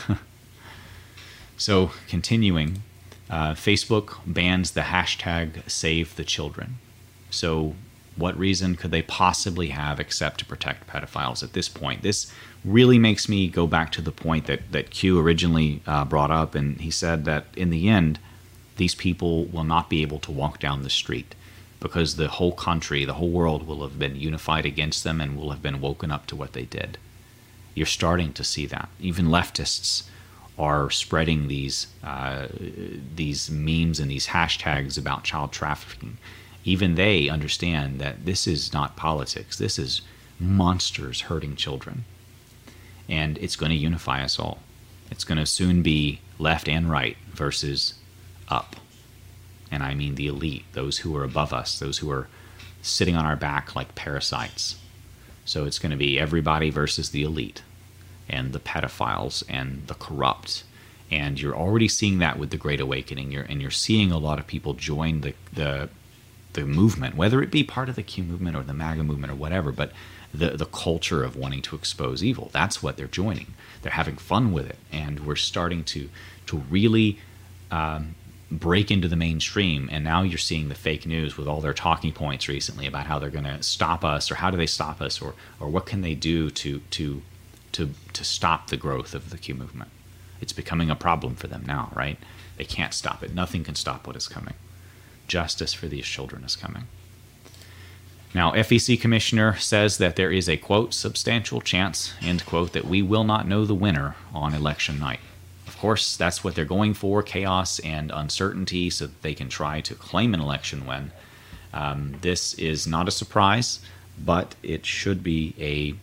so 1.56 1.90
continuing 2.08 2.82
uh, 3.30 3.54
Facebook 3.54 4.18
bans 4.26 4.72
the 4.72 4.82
hashtag 4.82 5.68
Save 5.68 6.16
the 6.16 6.24
Children. 6.24 6.78
So, 7.30 7.74
what 8.16 8.38
reason 8.38 8.76
could 8.76 8.92
they 8.92 9.02
possibly 9.02 9.68
have 9.68 9.98
except 9.98 10.38
to 10.38 10.44
protect 10.44 10.86
pedophiles 10.86 11.42
at 11.42 11.52
this 11.52 11.68
point? 11.68 12.02
This 12.02 12.32
really 12.64 12.98
makes 12.98 13.28
me 13.28 13.48
go 13.48 13.66
back 13.66 13.90
to 13.92 14.00
the 14.00 14.12
point 14.12 14.46
that, 14.46 14.70
that 14.70 14.90
Q 14.90 15.18
originally 15.18 15.82
uh, 15.86 16.04
brought 16.04 16.30
up, 16.30 16.54
and 16.54 16.80
he 16.80 16.92
said 16.92 17.24
that 17.24 17.46
in 17.56 17.70
the 17.70 17.88
end, 17.88 18.20
these 18.76 18.94
people 18.94 19.44
will 19.46 19.64
not 19.64 19.88
be 19.88 20.02
able 20.02 20.18
to 20.20 20.32
walk 20.32 20.58
down 20.58 20.82
the 20.82 20.90
street 20.90 21.34
because 21.80 22.16
the 22.16 22.28
whole 22.28 22.52
country, 22.52 23.04
the 23.04 23.14
whole 23.14 23.30
world 23.30 23.66
will 23.66 23.82
have 23.82 23.98
been 23.98 24.16
unified 24.16 24.64
against 24.64 25.04
them 25.04 25.20
and 25.20 25.36
will 25.36 25.50
have 25.50 25.62
been 25.62 25.80
woken 25.80 26.10
up 26.10 26.26
to 26.26 26.36
what 26.36 26.54
they 26.54 26.64
did. 26.64 26.98
You're 27.74 27.86
starting 27.86 28.32
to 28.32 28.44
see 28.44 28.66
that. 28.66 28.88
Even 29.00 29.26
leftists 29.26 30.04
are 30.58 30.90
spreading 30.90 31.48
these 31.48 31.88
uh, 32.02 32.46
these 33.14 33.50
memes 33.50 33.98
and 34.00 34.10
these 34.10 34.28
hashtags 34.28 34.96
about 34.96 35.24
child 35.24 35.52
trafficking, 35.52 36.16
even 36.64 36.94
they 36.94 37.28
understand 37.28 38.00
that 38.00 38.24
this 38.24 38.46
is 38.46 38.72
not 38.72 38.96
politics. 38.96 39.58
This 39.58 39.78
is 39.78 40.00
monsters 40.38 41.22
hurting 41.22 41.56
children, 41.56 42.04
and 43.08 43.36
it's 43.38 43.56
going 43.56 43.70
to 43.70 43.76
unify 43.76 44.22
us 44.22 44.38
all. 44.38 44.58
It's 45.10 45.24
going 45.24 45.38
to 45.38 45.46
soon 45.46 45.82
be 45.82 46.20
left 46.38 46.68
and 46.68 46.90
right 46.90 47.16
versus 47.32 47.94
up, 48.48 48.76
and 49.70 49.82
I 49.82 49.94
mean 49.94 50.14
the 50.14 50.26
elite, 50.26 50.64
those 50.72 50.98
who 50.98 51.16
are 51.16 51.24
above 51.24 51.52
us, 51.52 51.78
those 51.78 51.98
who 51.98 52.10
are 52.10 52.28
sitting 52.82 53.16
on 53.16 53.24
our 53.24 53.36
back 53.36 53.74
like 53.74 53.94
parasites. 53.94 54.76
So 55.44 55.64
it's 55.64 55.78
going 55.78 55.90
to 55.90 55.96
be 55.96 56.18
everybody 56.18 56.70
versus 56.70 57.10
the 57.10 57.22
elite 57.22 57.62
and 58.28 58.52
the 58.52 58.60
pedophiles 58.60 59.42
and 59.48 59.86
the 59.86 59.94
corrupt. 59.94 60.64
And 61.10 61.40
you're 61.40 61.56
already 61.56 61.88
seeing 61.88 62.18
that 62.18 62.38
with 62.38 62.50
the 62.50 62.56
Great 62.56 62.80
Awakening. 62.80 63.30
You're, 63.30 63.44
and 63.44 63.60
you're 63.60 63.70
seeing 63.70 64.10
a 64.10 64.18
lot 64.18 64.38
of 64.38 64.46
people 64.46 64.74
join 64.74 65.20
the, 65.20 65.34
the, 65.52 65.88
the 66.54 66.64
movement, 66.64 67.16
whether 67.16 67.42
it 67.42 67.50
be 67.50 67.62
part 67.62 67.88
of 67.88 67.96
the 67.96 68.02
Q 68.02 68.24
movement 68.24 68.56
or 68.56 68.62
the 68.62 68.72
MAGA 68.72 69.04
movement 69.04 69.32
or 69.32 69.36
whatever, 69.36 69.70
but 69.70 69.92
the, 70.32 70.50
the 70.50 70.66
culture 70.66 71.22
of 71.22 71.36
wanting 71.36 71.62
to 71.62 71.76
expose 71.76 72.24
evil. 72.24 72.50
That's 72.52 72.82
what 72.82 72.96
they're 72.96 73.06
joining. 73.06 73.54
They're 73.82 73.92
having 73.92 74.16
fun 74.16 74.52
with 74.52 74.68
it. 74.68 74.78
And 74.90 75.26
we're 75.26 75.36
starting 75.36 75.84
to, 75.84 76.08
to 76.46 76.56
really 76.56 77.18
um, 77.70 78.14
break 78.58 78.90
into 78.90 79.08
the 79.08 79.16
mainstream. 79.16 79.88
And 79.92 80.04
now 80.04 80.22
you're 80.22 80.38
seeing 80.38 80.68
the 80.68 80.74
fake 80.74 81.06
news 81.06 81.36
with 81.36 81.46
all 81.46 81.60
their 81.60 81.74
talking 81.74 82.12
points 82.12 82.48
recently 82.48 82.86
about 82.86 83.06
how 83.06 83.18
they're 83.18 83.30
going 83.30 83.44
to 83.44 83.62
stop 83.62 84.04
us 84.04 84.30
or 84.30 84.36
how 84.36 84.50
do 84.50 84.56
they 84.56 84.66
stop 84.66 85.00
us 85.00 85.20
or, 85.20 85.34
or 85.60 85.68
what 85.68 85.86
can 85.86 86.00
they 86.00 86.14
do 86.14 86.50
to, 86.50 86.80
to 86.90 87.22
to 87.74 87.90
to 88.12 88.24
stop 88.24 88.68
the 88.68 88.76
growth 88.76 89.14
of 89.14 89.30
the 89.30 89.38
Q 89.38 89.54
movement. 89.54 89.90
It's 90.40 90.52
becoming 90.52 90.90
a 90.90 90.96
problem 90.96 91.34
for 91.34 91.48
them 91.48 91.64
now, 91.66 91.90
right? 91.94 92.18
They 92.56 92.64
can't 92.64 92.94
stop 92.94 93.22
it. 93.22 93.34
Nothing 93.34 93.64
can 93.64 93.74
stop 93.74 94.06
what 94.06 94.16
is 94.16 94.28
coming. 94.28 94.54
Justice 95.26 95.74
for 95.74 95.86
these 95.86 96.06
children 96.06 96.44
is 96.44 96.56
coming. 96.56 96.84
Now, 98.34 98.52
FEC 98.52 99.00
Commissioner 99.00 99.56
says 99.56 99.98
that 99.98 100.16
there 100.16 100.32
is 100.32 100.48
a 100.48 100.56
quote, 100.56 100.92
substantial 100.92 101.60
chance, 101.60 102.14
end 102.20 102.44
quote, 102.44 102.72
that 102.72 102.84
we 102.84 103.00
will 103.00 103.24
not 103.24 103.46
know 103.46 103.64
the 103.64 103.74
winner 103.74 104.16
on 104.32 104.54
election 104.54 104.98
night. 104.98 105.20
Course, 105.84 106.16
that's 106.16 106.42
what 106.42 106.54
they're 106.54 106.64
going 106.64 106.94
for 106.94 107.22
chaos 107.22 107.78
and 107.80 108.10
uncertainty 108.10 108.88
so 108.88 109.06
that 109.06 109.20
they 109.20 109.34
can 109.34 109.50
try 109.50 109.82
to 109.82 109.94
claim 109.94 110.32
an 110.32 110.40
election 110.40 110.86
win. 110.86 111.12
Um, 111.74 112.16
this 112.22 112.54
is 112.54 112.86
not 112.86 113.06
a 113.06 113.10
surprise, 113.10 113.80
but 114.18 114.54
it 114.62 114.86
should 114.86 115.22
be 115.22 115.54
a 115.58 115.94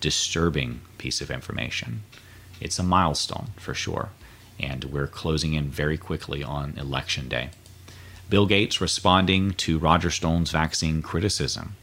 disturbing 0.00 0.80
piece 0.98 1.20
of 1.20 1.30
information. 1.30 2.02
It's 2.60 2.80
a 2.80 2.82
milestone 2.82 3.50
for 3.56 3.72
sure, 3.72 4.08
and 4.58 4.82
we're 4.82 5.06
closing 5.06 5.54
in 5.54 5.70
very 5.70 5.96
quickly 5.96 6.42
on 6.42 6.76
election 6.76 7.28
day. 7.28 7.50
Bill 8.28 8.46
Gates 8.46 8.80
responding 8.80 9.52
to 9.52 9.78
Roger 9.78 10.10
Stone's 10.10 10.50
vaccine 10.50 11.02
criticism. 11.02 11.76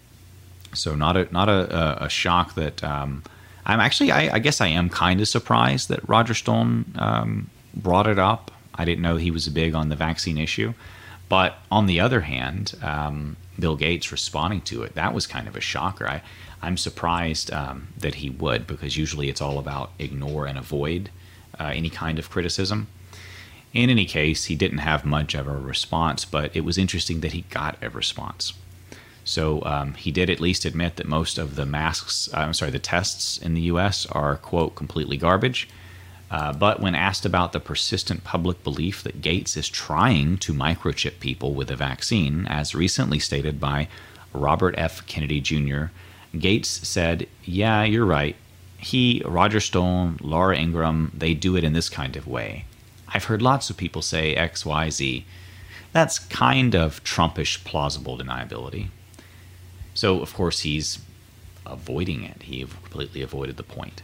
So 0.74 0.96
not 0.96 1.16
a 1.16 1.32
not 1.32 1.48
a, 1.48 2.04
a 2.04 2.10
shock 2.10 2.56
that 2.56 2.84
um, 2.84 3.24
I'm 3.66 3.80
actually 3.80 4.12
I, 4.12 4.36
I, 4.36 4.40
guess 4.40 4.62
I 4.62 4.68
am 4.68 4.90
kind 4.90 5.22
of 5.22 5.28
surprised 5.28 5.90
that 5.90 6.08
Roger 6.08 6.34
Stone 6.34 6.94
um, 6.98 7.50
brought 7.76 8.08
it 8.08 8.20
up. 8.20 8.52
I 8.76 8.86
didn't 8.86 9.02
know 9.02 9.18
he 9.18 9.32
was 9.32 9.48
big 9.50 9.76
on 9.76 9.90
the 9.90 9.96
vaccine 9.96 10.38
issue, 10.38 10.74
but 11.30 11.58
on 11.70 11.86
the 11.86 12.00
other 12.00 12.22
hand, 12.22 12.74
um, 12.82 13.38
Bill 13.60 13.76
Gates 13.76 14.12
responding 14.12 14.62
to 14.62 14.84
it 14.84 14.96
that 14.96 15.14
was 15.14 15.28
kind 15.28 15.48
of 15.48 15.56
a 15.56 15.62
shocker. 15.62 16.08
I 16.08 16.22
I'm 16.62 16.78
surprised 16.78 17.52
um, 17.52 17.88
that 17.98 18.16
he 18.16 18.30
would 18.30 18.68
because 18.68 18.96
usually 18.98 19.30
it's 19.30 19.42
all 19.42 19.58
about 19.58 19.92
ignore 19.98 20.46
and 20.46 20.58
avoid 20.58 21.10
uh, 21.60 21.72
any 21.74 21.90
kind 21.90 22.20
of 22.20 22.30
criticism. 22.30 22.88
In 23.74 23.90
any 23.90 24.06
case, 24.06 24.46
he 24.46 24.56
didn't 24.56 24.80
have 24.80 25.06
much 25.06 25.34
of 25.34 25.48
a 25.48 25.58
response, 25.58 26.26
but 26.26 26.56
it 26.56 26.62
was 26.62 26.78
interesting 26.78 27.22
that 27.22 27.32
he 27.32 27.42
got 27.50 27.78
a 27.82 27.90
response. 27.90 28.54
So 29.32 29.64
um, 29.64 29.94
he 29.94 30.12
did 30.12 30.30
at 30.30 30.42
least 30.42 30.66
admit 30.66 30.98
that 30.98 31.08
most 31.08 31.38
of 31.38 31.56
the 31.56 31.66
masks, 31.66 32.28
uh, 32.34 32.40
I'm 32.40 32.54
sorry, 32.54 32.70
the 32.70 32.80
tests 32.80 33.38
in 33.38 33.54
the 33.54 33.62
U.S. 33.74 34.06
are 34.08 34.36
quote 34.36 34.76
completely 34.76 35.16
garbage. 35.16 35.70
Uh, 36.30 36.52
but 36.52 36.82
when 36.82 36.96
asked 36.96 37.26
about 37.26 37.54
the 37.54 37.62
persistent 37.62 38.26
public 38.26 38.62
belief 38.62 39.02
that 39.04 39.22
Gates 39.22 39.56
is 39.56 39.70
trying 39.70 40.38
to 40.40 40.54
microchip 40.54 41.22
people 41.22 41.54
with 41.54 41.72
a 41.72 41.78
vaccine, 41.78 42.46
as 42.48 42.76
recently 42.76 43.20
stated 43.20 43.58
by 43.58 43.88
Robert 44.34 44.76
F. 44.78 45.06
Kennedy 45.08 45.40
Jr., 45.40 45.86
Gates 46.38 46.86
said, 46.86 47.26
Yeah, 47.46 47.84
you're 47.84 48.06
right. 48.06 48.36
He, 48.80 49.22
Roger 49.26 49.62
Stone, 49.62 50.20
Laura 50.20 50.58
Ingraham, 50.58 51.10
they 51.18 51.34
do 51.34 51.56
it 51.56 51.64
in 51.64 51.72
this 51.72 51.88
kind 51.88 52.18
of 52.18 52.28
way. 52.28 52.66
I've 53.08 53.26
heard 53.26 53.42
lots 53.42 53.70
of 53.70 53.78
people 53.78 54.02
say 54.02 54.36
X, 54.36 54.66
Y, 54.66 54.90
Z. 54.90 55.26
That's 55.94 56.20
kind 56.20 56.76
of 56.76 57.02
Trumpish 57.06 57.64
plausible 57.64 58.18
deniability. 58.18 58.90
So, 59.94 60.22
of 60.22 60.34
course, 60.34 60.62
he's 60.62 61.00
avoiding 61.66 62.24
it. 62.24 62.44
He 62.44 62.64
completely 62.64 63.22
avoided 63.22 63.58
the 63.58 63.64
point. 63.64 64.02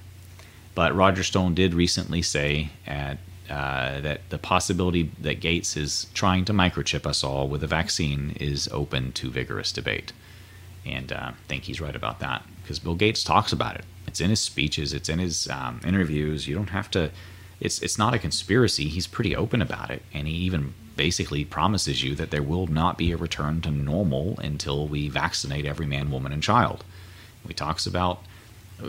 But 0.75 0.95
Roger 0.95 1.23
Stone 1.23 1.55
did 1.55 1.73
recently 1.73 2.21
say 2.21 2.69
at, 2.85 3.17
uh, 3.49 4.01
that 4.01 4.29
the 4.29 4.37
possibility 4.37 5.11
that 5.19 5.39
Gates 5.39 5.75
is 5.75 6.07
trying 6.13 6.45
to 6.45 6.53
microchip 6.53 7.05
us 7.05 7.23
all 7.23 7.47
with 7.47 7.63
a 7.63 7.67
vaccine 7.67 8.35
is 8.39 8.67
open 8.71 9.11
to 9.13 9.29
vigorous 9.29 9.71
debate. 9.71 10.13
And 10.85 11.11
uh, 11.11 11.31
I 11.31 11.47
think 11.47 11.63
he's 11.63 11.81
right 11.81 11.95
about 11.95 12.19
that 12.19 12.43
because 12.61 12.79
Bill 12.79 12.95
Gates 12.95 13.23
talks 13.23 13.51
about 13.51 13.75
it. 13.75 13.85
It's 14.05 14.21
in 14.21 14.29
his 14.29 14.39
speeches, 14.39 14.93
it's 14.93 15.09
in 15.09 15.19
his 15.19 15.49
um, 15.49 15.81
interviews. 15.85 16.47
You 16.47 16.55
don't 16.55 16.69
have 16.69 16.91
to 16.91 17.11
it's 17.59 17.81
it's 17.81 17.97
not 17.97 18.13
a 18.13 18.19
conspiracy. 18.19 18.87
He's 18.87 19.07
pretty 19.07 19.35
open 19.35 19.61
about 19.61 19.89
it, 19.89 20.03
and 20.13 20.27
he 20.27 20.33
even 20.33 20.73
basically 20.97 21.45
promises 21.45 22.03
you 22.03 22.15
that 22.15 22.31
there 22.31 22.43
will 22.43 22.67
not 22.67 22.97
be 22.97 23.11
a 23.11 23.17
return 23.17 23.61
to 23.61 23.71
normal 23.71 24.37
until 24.39 24.87
we 24.87 25.07
vaccinate 25.07 25.65
every 25.65 25.85
man, 25.85 26.11
woman, 26.11 26.33
and 26.33 26.43
child. 26.43 26.83
He 27.47 27.53
talks 27.53 27.85
about, 27.85 28.21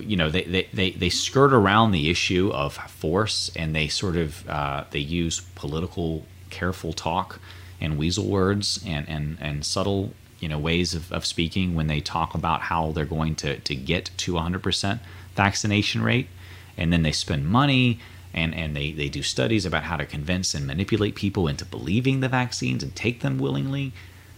you 0.00 0.16
know, 0.16 0.30
they 0.30 0.42
they, 0.42 0.68
they, 0.72 0.90
they 0.90 1.10
skirt 1.10 1.52
around 1.52 1.92
the 1.92 2.10
issue 2.10 2.50
of 2.52 2.74
force, 2.74 3.50
and 3.54 3.74
they 3.76 3.86
sort 3.86 4.16
of 4.16 4.48
uh, 4.48 4.84
they 4.90 4.98
use 4.98 5.40
political 5.54 6.24
careful 6.50 6.92
talk 6.92 7.40
and 7.80 7.98
weasel 7.98 8.26
words 8.26 8.82
and 8.86 9.08
and 9.08 9.38
and 9.40 9.64
subtle 9.64 10.12
you 10.40 10.48
know 10.48 10.58
ways 10.58 10.94
of, 10.94 11.12
of 11.12 11.26
speaking 11.26 11.74
when 11.74 11.86
they 11.86 12.00
talk 12.00 12.34
about 12.34 12.62
how 12.62 12.92
they're 12.92 13.04
going 13.04 13.34
to 13.34 13.58
to 13.60 13.74
get 13.74 14.10
to 14.16 14.32
100% 14.32 15.00
vaccination 15.34 16.02
rate 16.02 16.28
and 16.76 16.92
then 16.92 17.02
they 17.02 17.12
spend 17.12 17.46
money 17.46 17.98
and, 18.34 18.54
and 18.54 18.76
they, 18.76 18.92
they 18.92 19.08
do 19.08 19.22
studies 19.22 19.64
about 19.64 19.84
how 19.84 19.96
to 19.96 20.06
convince 20.06 20.54
and 20.54 20.66
manipulate 20.66 21.14
people 21.14 21.48
into 21.48 21.64
believing 21.64 22.20
the 22.20 22.28
vaccines 22.28 22.82
and 22.82 22.94
take 22.94 23.20
them 23.20 23.38
willingly. 23.38 23.92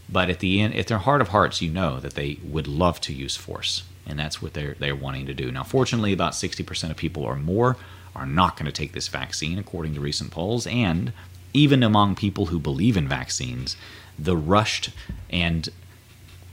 But 0.09 0.31
at 0.31 0.41
the 0.41 0.61
end, 0.61 0.75
at 0.75 0.87
their 0.87 0.99
heart 0.99 1.21
of 1.21 1.29
hearts, 1.29 1.63
you 1.63 1.71
know 1.71 2.01
that 2.01 2.15
they 2.15 2.39
would 2.43 2.67
love 2.67 3.01
to 3.03 3.13
use 3.13 3.37
force, 3.37 3.85
and 4.07 4.19
that's 4.19 4.43
what 4.43 4.55
they're 4.55 4.75
they're 4.79 4.97
wanting 4.97 5.27
to 5.27 5.35
do. 5.35 5.53
Now, 5.53 5.63
fortunately, 5.63 6.13
about 6.13 6.33
60% 6.33 6.91
of 6.91 6.97
people 6.97 7.23
or 7.23 7.37
more 7.37 7.77
are 8.15 8.27
not 8.27 8.57
going 8.57 8.67
to 8.67 8.73
take 8.73 8.93
this 8.93 9.09
vaccine, 9.09 9.59
according 9.59 9.95
to 9.95 10.01
recent 10.01 10.33
polls, 10.33 10.67
and 10.67 11.13
even 11.53 11.83
among 11.83 12.17
people 12.17 12.47
who 12.47 12.59
believe 12.59 12.97
in 12.97 13.09
vaccines, 13.09 13.77
the 14.19 14.37
rushed 14.37 14.91
and 15.31 15.69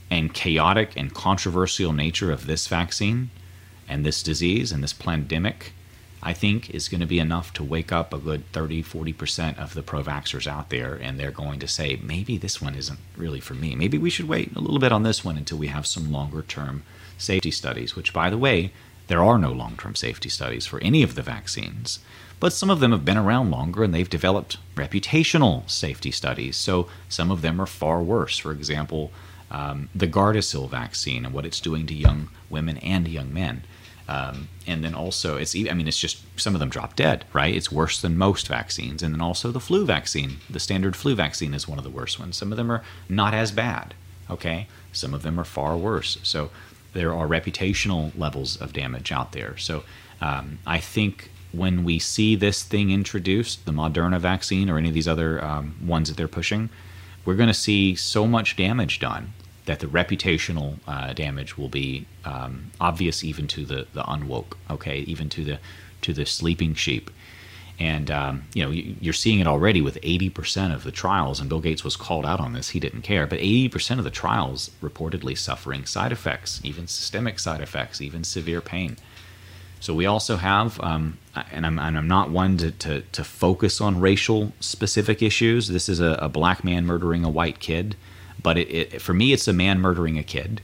and 0.09 0.33
chaotic 0.33 0.91
and 0.95 1.13
controversial 1.13 1.91
nature 1.91 2.31
of 2.31 2.47
this 2.47 2.67
vaccine 2.67 3.29
and 3.89 4.05
this 4.05 4.23
disease 4.23 4.71
and 4.71 4.81
this 4.81 4.93
pandemic 4.93 5.73
I 6.21 6.33
think 6.33 6.69
is 6.69 6.89
going 6.89 7.01
to 7.01 7.07
be 7.07 7.19
enough 7.19 7.53
to 7.53 7.63
wake 7.63 7.91
up 7.91 8.13
a 8.13 8.17
good 8.17 8.51
30, 8.51 8.83
40% 8.83 9.57
of 9.57 9.73
the 9.73 9.83
pro 9.83 10.03
vaxxers 10.03 10.47
out 10.47 10.69
there, 10.69 10.95
and 10.95 11.19
they're 11.19 11.31
going 11.31 11.59
to 11.59 11.67
say, 11.67 11.99
maybe 12.01 12.37
this 12.37 12.61
one 12.61 12.75
isn't 12.75 12.99
really 13.15 13.39
for 13.39 13.53
me. 13.53 13.75
Maybe 13.75 13.97
we 13.97 14.09
should 14.09 14.27
wait 14.27 14.55
a 14.55 14.59
little 14.59 14.79
bit 14.79 14.91
on 14.91 15.03
this 15.03 15.23
one 15.23 15.37
until 15.37 15.57
we 15.57 15.67
have 15.67 15.85
some 15.85 16.11
longer 16.11 16.41
term 16.41 16.83
safety 17.17 17.51
studies, 17.51 17.95
which, 17.95 18.13
by 18.13 18.29
the 18.29 18.37
way, 18.37 18.71
there 19.07 19.23
are 19.23 19.37
no 19.37 19.51
long 19.51 19.77
term 19.77 19.95
safety 19.95 20.29
studies 20.29 20.65
for 20.65 20.81
any 20.81 21.03
of 21.03 21.15
the 21.15 21.21
vaccines. 21.21 21.99
But 22.39 22.53
some 22.53 22.69
of 22.69 22.79
them 22.79 22.91
have 22.91 23.05
been 23.05 23.17
around 23.17 23.49
longer 23.49 23.83
and 23.83 23.93
they've 23.93 24.09
developed 24.09 24.57
reputational 24.75 25.67
safety 25.69 26.11
studies. 26.11 26.55
So 26.55 26.87
some 27.09 27.31
of 27.31 27.41
them 27.41 27.59
are 27.59 27.65
far 27.65 28.01
worse. 28.01 28.37
For 28.37 28.51
example, 28.51 29.11
um, 29.49 29.89
the 29.95 30.07
Gardasil 30.07 30.69
vaccine 30.69 31.25
and 31.25 31.33
what 31.33 31.45
it's 31.45 31.59
doing 31.59 31.87
to 31.87 31.95
young 31.95 32.29
women 32.49 32.77
and 32.77 33.07
young 33.07 33.33
men. 33.33 33.63
Um, 34.07 34.47
and 34.65 34.83
then 34.83 34.93
also, 34.93 35.35
it's 35.37 35.55
I 35.55 35.73
mean, 35.73 35.87
it's 35.87 35.99
just 35.99 36.21
some 36.39 36.55
of 36.55 36.59
them 36.59 36.69
drop 36.69 36.95
dead, 36.95 37.25
right? 37.33 37.53
It's 37.53 37.71
worse 37.71 37.99
than 37.99 38.17
most 38.17 38.47
vaccines. 38.47 39.03
And 39.03 39.13
then 39.13 39.21
also 39.21 39.51
the 39.51 39.59
flu 39.59 39.85
vaccine, 39.85 40.37
the 40.49 40.59
standard 40.59 40.95
flu 40.95 41.15
vaccine 41.15 41.53
is 41.53 41.67
one 41.67 41.77
of 41.77 41.83
the 41.83 41.89
worst 41.89 42.19
ones. 42.19 42.37
Some 42.37 42.51
of 42.51 42.57
them 42.57 42.71
are 42.71 42.83
not 43.09 43.33
as 43.33 43.51
bad, 43.51 43.93
okay? 44.29 44.67
Some 44.93 45.13
of 45.13 45.23
them 45.23 45.39
are 45.39 45.43
far 45.43 45.75
worse. 45.75 46.17
So 46.23 46.51
there 46.93 47.13
are 47.13 47.27
reputational 47.27 48.17
levels 48.17 48.55
of 48.57 48.73
damage 48.73 49.11
out 49.11 49.33
there. 49.33 49.57
So 49.57 49.83
um, 50.21 50.59
I 50.65 50.79
think 50.79 51.29
when 51.51 51.83
we 51.83 51.99
see 51.99 52.35
this 52.35 52.63
thing 52.63 52.91
introduced, 52.91 53.65
the 53.65 53.71
Moderna 53.71 54.19
vaccine 54.19 54.69
or 54.69 54.77
any 54.77 54.87
of 54.87 54.93
these 54.93 55.07
other 55.07 55.43
um, 55.43 55.75
ones 55.85 56.07
that 56.07 56.15
they're 56.15 56.27
pushing, 56.27 56.69
we're 57.25 57.35
going 57.35 57.47
to 57.47 57.53
see 57.53 57.93
so 57.95 58.25
much 58.25 58.55
damage 58.55 58.99
done 58.99 59.33
that 59.67 59.81
the 59.81 59.85
reputational 59.87 60.79
uh, 60.87 61.13
damage 61.13 61.57
will 61.57 61.69
be 61.69 62.07
um, 62.25 62.71
obvious 62.81 63.23
even 63.23 63.47
to 63.47 63.65
the 63.65 63.87
the 63.93 64.01
unwoke. 64.03 64.57
Okay, 64.69 64.99
even 65.01 65.29
to 65.29 65.43
the 65.43 65.59
to 66.01 66.13
the 66.13 66.25
sleeping 66.25 66.73
sheep. 66.73 67.11
And 67.79 68.09
um, 68.09 68.45
you 68.55 68.63
know 68.63 68.71
you're 68.71 69.13
seeing 69.13 69.39
it 69.39 69.45
already 69.45 69.81
with 69.81 70.01
80% 70.01 70.73
of 70.73 70.83
the 70.83 70.91
trials, 70.91 71.39
and 71.39 71.47
Bill 71.47 71.59
Gates 71.59 71.83
was 71.83 71.95
called 71.95 72.25
out 72.25 72.39
on 72.39 72.53
this. 72.53 72.69
He 72.69 72.79
didn't 72.79 73.03
care, 73.03 73.27
but 73.27 73.37
80% 73.37 73.99
of 73.99 74.03
the 74.03 74.09
trials 74.09 74.71
reportedly 74.81 75.37
suffering 75.37 75.85
side 75.85 76.11
effects, 76.11 76.59
even 76.63 76.87
systemic 76.87 77.37
side 77.37 77.61
effects, 77.61 78.01
even 78.01 78.23
severe 78.23 78.61
pain. 78.61 78.97
So 79.79 79.93
we 79.93 80.07
also 80.07 80.37
have, 80.37 80.79
um, 80.81 81.19
and, 81.51 81.65
I'm, 81.65 81.77
and 81.77 81.97
I'm 81.97 82.07
not 82.07 82.31
one 82.31 82.57
to, 82.57 82.71
to, 82.71 83.01
to, 83.01 83.23
focus 83.23 83.79
on 83.79 83.99
racial 83.99 84.51
specific 84.59 85.21
issues. 85.21 85.67
This 85.67 85.87
is 85.87 85.99
a, 85.99 86.17
a 86.19 86.29
black 86.29 86.63
man 86.63 86.85
murdering 86.85 87.23
a 87.23 87.29
white 87.29 87.59
kid. 87.59 87.95
But 88.41 88.57
it, 88.57 88.69
it, 88.69 89.01
for 89.01 89.13
me, 89.13 89.33
it's 89.33 89.47
a 89.47 89.53
man 89.53 89.79
murdering 89.79 90.17
a 90.17 90.23
kid. 90.23 90.61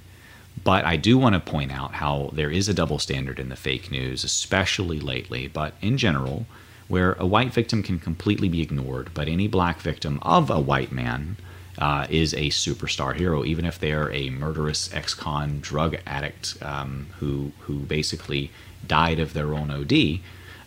But 0.64 0.86
I 0.86 0.96
do 0.98 1.18
want 1.18 1.34
to 1.34 1.40
point 1.40 1.72
out 1.72 1.96
how 1.96 2.30
there 2.34 2.52
is 2.52 2.70
a 2.70 2.74
double 2.74 3.00
standard 3.00 3.40
in 3.40 3.50
the 3.50 3.56
fake 3.56 3.92
news, 3.92 4.24
especially 4.24 5.00
lately, 5.00 5.48
but 5.48 5.74
in 5.82 5.98
general, 5.98 6.46
where 6.88 7.14
a 7.14 7.26
white 7.26 7.54
victim 7.54 7.82
can 7.82 8.00
completely 8.00 8.48
be 8.48 8.62
ignored, 8.62 9.10
but 9.14 9.28
any 9.28 9.48
black 9.48 9.82
victim 9.82 10.20
of 10.22 10.50
a 10.50 10.60
white 10.60 10.92
man 10.92 11.38
uh, 11.80 12.06
is 12.10 12.34
a 12.34 12.50
superstar 12.50 13.16
hero, 13.16 13.44
even 13.44 13.66
if 13.66 13.80
they're 13.80 14.12
a 14.12 14.30
murderous 14.30 14.94
ex-con 14.94 15.60
drug 15.60 15.98
addict 16.06 16.56
um, 16.62 17.08
who 17.20 17.52
who 17.62 17.80
basically 17.80 18.52
died 18.86 19.20
of 19.20 19.34
their 19.34 19.54
own 19.54 19.72
OD 19.72 20.20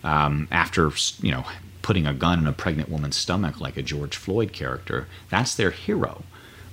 um, 0.03 0.49
after 0.51 0.91
you 1.21 1.31
know 1.31 1.45
putting 1.83 2.07
a 2.07 2.15
gun 2.15 2.41
in 2.41 2.47
a 2.49 2.53
pregnant 2.53 2.89
woman's 2.89 3.17
stomach 3.17 3.61
like 3.61 3.77
a 3.77 3.83
George 3.83 4.17
Floyd 4.17 4.53
character. 4.53 5.07
That's 5.31 5.55
their 5.55 5.71
hero. 5.71 6.25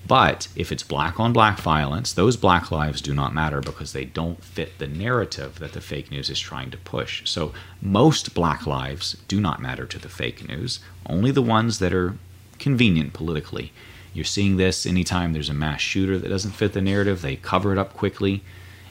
But 0.05 0.49
if 0.55 0.71
it's 0.71 0.83
black 0.83 1.19
on 1.19 1.31
black 1.31 1.59
violence, 1.59 2.11
those 2.11 2.35
black 2.35 2.71
lives 2.71 3.01
do 3.01 3.13
not 3.13 3.33
matter 3.33 3.61
because 3.61 3.93
they 3.93 4.03
don't 4.03 4.43
fit 4.43 4.77
the 4.77 4.87
narrative 4.87 5.59
that 5.59 5.71
the 5.71 5.81
fake 5.81 6.11
news 6.11 6.29
is 6.29 6.39
trying 6.39 6.71
to 6.71 6.77
push. 6.77 7.27
So 7.29 7.53
most 7.81 8.33
black 8.33 8.67
lives 8.67 9.15
do 9.27 9.39
not 9.39 9.61
matter 9.61 9.85
to 9.85 9.97
the 9.97 10.09
fake 10.09 10.47
news, 10.47 10.79
only 11.05 11.31
the 11.31 11.41
ones 11.41 11.79
that 11.79 11.93
are 11.93 12.17
convenient 12.59 13.13
politically. 13.13 13.71
You're 14.13 14.25
seeing 14.25 14.57
this 14.57 14.85
anytime 14.85 15.31
there's 15.31 15.49
a 15.49 15.53
mass 15.53 15.79
shooter 15.79 16.19
that 16.19 16.29
doesn't 16.29 16.51
fit 16.51 16.73
the 16.73 16.81
narrative, 16.81 17.21
they 17.21 17.37
cover 17.37 17.71
it 17.71 17.77
up 17.77 17.93
quickly. 17.93 18.43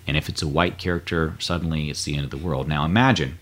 And 0.07 0.16
if 0.16 0.28
it's 0.28 0.42
a 0.42 0.49
white 0.49 0.78
character, 0.78 1.37
suddenly 1.38 1.90
it's 1.90 2.04
the 2.04 2.16
end 2.16 2.25
of 2.25 2.31
the 2.31 2.37
world. 2.37 2.66
Now 2.66 2.85
imagine 2.85 3.38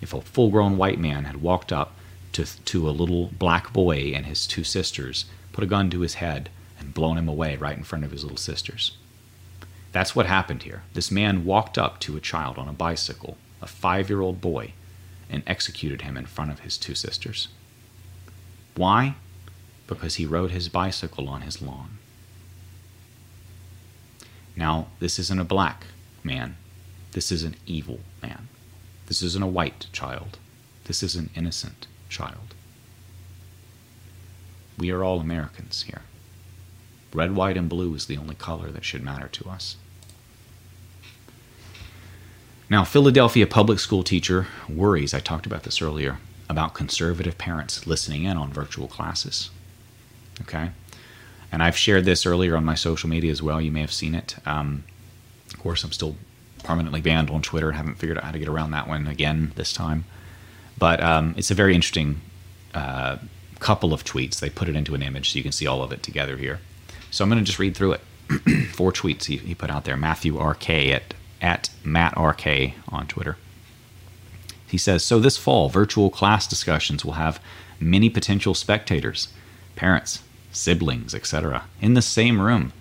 if 0.00 0.12
a 0.12 0.20
full 0.20 0.50
grown 0.50 0.76
white 0.76 1.00
man 1.00 1.24
had 1.24 1.42
walked 1.42 1.72
up 1.72 1.94
to, 2.32 2.44
to 2.66 2.88
a 2.88 2.90
little 2.90 3.30
black 3.38 3.72
boy 3.72 4.12
and 4.14 4.26
his 4.26 4.46
two 4.46 4.62
sisters, 4.62 5.24
put 5.52 5.64
a 5.64 5.66
gun 5.66 5.90
to 5.90 6.00
his 6.00 6.14
head, 6.14 6.50
and 6.86 6.94
blown 6.94 7.18
him 7.18 7.28
away 7.28 7.56
right 7.56 7.76
in 7.76 7.82
front 7.82 8.04
of 8.04 8.12
his 8.12 8.22
little 8.22 8.38
sisters. 8.38 8.96
That's 9.90 10.14
what 10.14 10.26
happened 10.26 10.62
here. 10.62 10.84
This 10.94 11.10
man 11.10 11.44
walked 11.44 11.76
up 11.76 11.98
to 12.00 12.16
a 12.16 12.20
child 12.20 12.58
on 12.58 12.68
a 12.68 12.72
bicycle, 12.72 13.36
a 13.60 13.66
five 13.66 14.08
year 14.08 14.20
old 14.20 14.40
boy, 14.40 14.72
and 15.28 15.42
executed 15.46 16.02
him 16.02 16.16
in 16.16 16.26
front 16.26 16.52
of 16.52 16.60
his 16.60 16.78
two 16.78 16.94
sisters. 16.94 17.48
Why? 18.76 19.16
Because 19.88 20.14
he 20.14 20.26
rode 20.26 20.52
his 20.52 20.68
bicycle 20.68 21.28
on 21.28 21.42
his 21.42 21.60
lawn. 21.60 21.98
Now, 24.54 24.86
this 25.00 25.18
isn't 25.18 25.40
a 25.40 25.44
black 25.44 25.86
man. 26.22 26.56
This 27.12 27.32
is 27.32 27.42
an 27.42 27.56
evil 27.66 28.00
man. 28.22 28.48
This 29.06 29.22
isn't 29.22 29.42
a 29.42 29.48
white 29.48 29.86
child. 29.92 30.38
This 30.84 31.02
is 31.02 31.16
an 31.16 31.30
innocent 31.34 31.86
child. 32.08 32.54
We 34.78 34.90
are 34.90 35.02
all 35.02 35.20
Americans 35.20 35.82
here. 35.82 36.02
Red, 37.12 37.34
white, 37.34 37.56
and 37.56 37.68
blue 37.68 37.94
is 37.94 38.06
the 38.06 38.18
only 38.18 38.34
color 38.34 38.70
that 38.70 38.84
should 38.84 39.02
matter 39.02 39.28
to 39.28 39.48
us. 39.48 39.76
Now, 42.68 42.84
Philadelphia 42.84 43.46
public 43.46 43.78
school 43.78 44.02
teacher 44.02 44.48
worries, 44.68 45.14
I 45.14 45.20
talked 45.20 45.46
about 45.46 45.62
this 45.62 45.80
earlier, 45.80 46.18
about 46.48 46.74
conservative 46.74 47.38
parents 47.38 47.86
listening 47.86 48.24
in 48.24 48.36
on 48.36 48.52
virtual 48.52 48.88
classes. 48.88 49.50
Okay? 50.42 50.70
And 51.52 51.62
I've 51.62 51.76
shared 51.76 52.04
this 52.04 52.26
earlier 52.26 52.56
on 52.56 52.64
my 52.64 52.74
social 52.74 53.08
media 53.08 53.30
as 53.30 53.40
well. 53.40 53.60
You 53.60 53.70
may 53.70 53.80
have 53.80 53.92
seen 53.92 54.14
it. 54.14 54.36
Um, 54.44 54.84
of 55.52 55.58
course, 55.60 55.84
I'm 55.84 55.92
still 55.92 56.16
permanently 56.64 57.00
banned 57.00 57.30
on 57.30 57.40
Twitter. 57.40 57.72
I 57.72 57.76
Haven't 57.76 57.94
figured 57.94 58.18
out 58.18 58.24
how 58.24 58.32
to 58.32 58.38
get 58.38 58.48
around 58.48 58.72
that 58.72 58.88
one 58.88 59.06
again 59.06 59.52
this 59.54 59.72
time. 59.72 60.04
But 60.76 61.00
um, 61.00 61.34
it's 61.36 61.52
a 61.52 61.54
very 61.54 61.74
interesting 61.74 62.20
uh, 62.74 63.18
couple 63.60 63.94
of 63.94 64.04
tweets. 64.04 64.40
They 64.40 64.50
put 64.50 64.68
it 64.68 64.74
into 64.74 64.94
an 64.94 65.02
image 65.02 65.32
so 65.32 65.36
you 65.36 65.42
can 65.44 65.52
see 65.52 65.66
all 65.66 65.82
of 65.82 65.92
it 65.92 66.02
together 66.02 66.36
here. 66.36 66.60
So 67.16 67.24
I'm 67.24 67.30
going 67.30 67.42
to 67.42 67.46
just 67.46 67.58
read 67.58 67.74
through 67.74 67.92
it. 67.92 68.00
Four 68.74 68.92
tweets 68.92 69.24
he, 69.24 69.38
he 69.38 69.54
put 69.54 69.70
out 69.70 69.86
there. 69.86 69.96
Matthew 69.96 70.38
RK 70.38 70.68
at, 70.68 71.14
at 71.40 71.70
Matt 71.82 72.12
RK 72.14 72.74
on 72.90 73.06
Twitter. 73.06 73.38
He 74.66 74.76
says, 74.76 75.02
So 75.02 75.18
this 75.18 75.38
fall, 75.38 75.70
virtual 75.70 76.10
class 76.10 76.46
discussions 76.46 77.06
will 77.06 77.14
have 77.14 77.40
many 77.80 78.10
potential 78.10 78.52
spectators, 78.52 79.28
parents, 79.76 80.24
siblings, 80.52 81.14
etc., 81.14 81.64
in 81.80 81.94
the 81.94 82.02
same 82.02 82.38
room. 82.38 82.74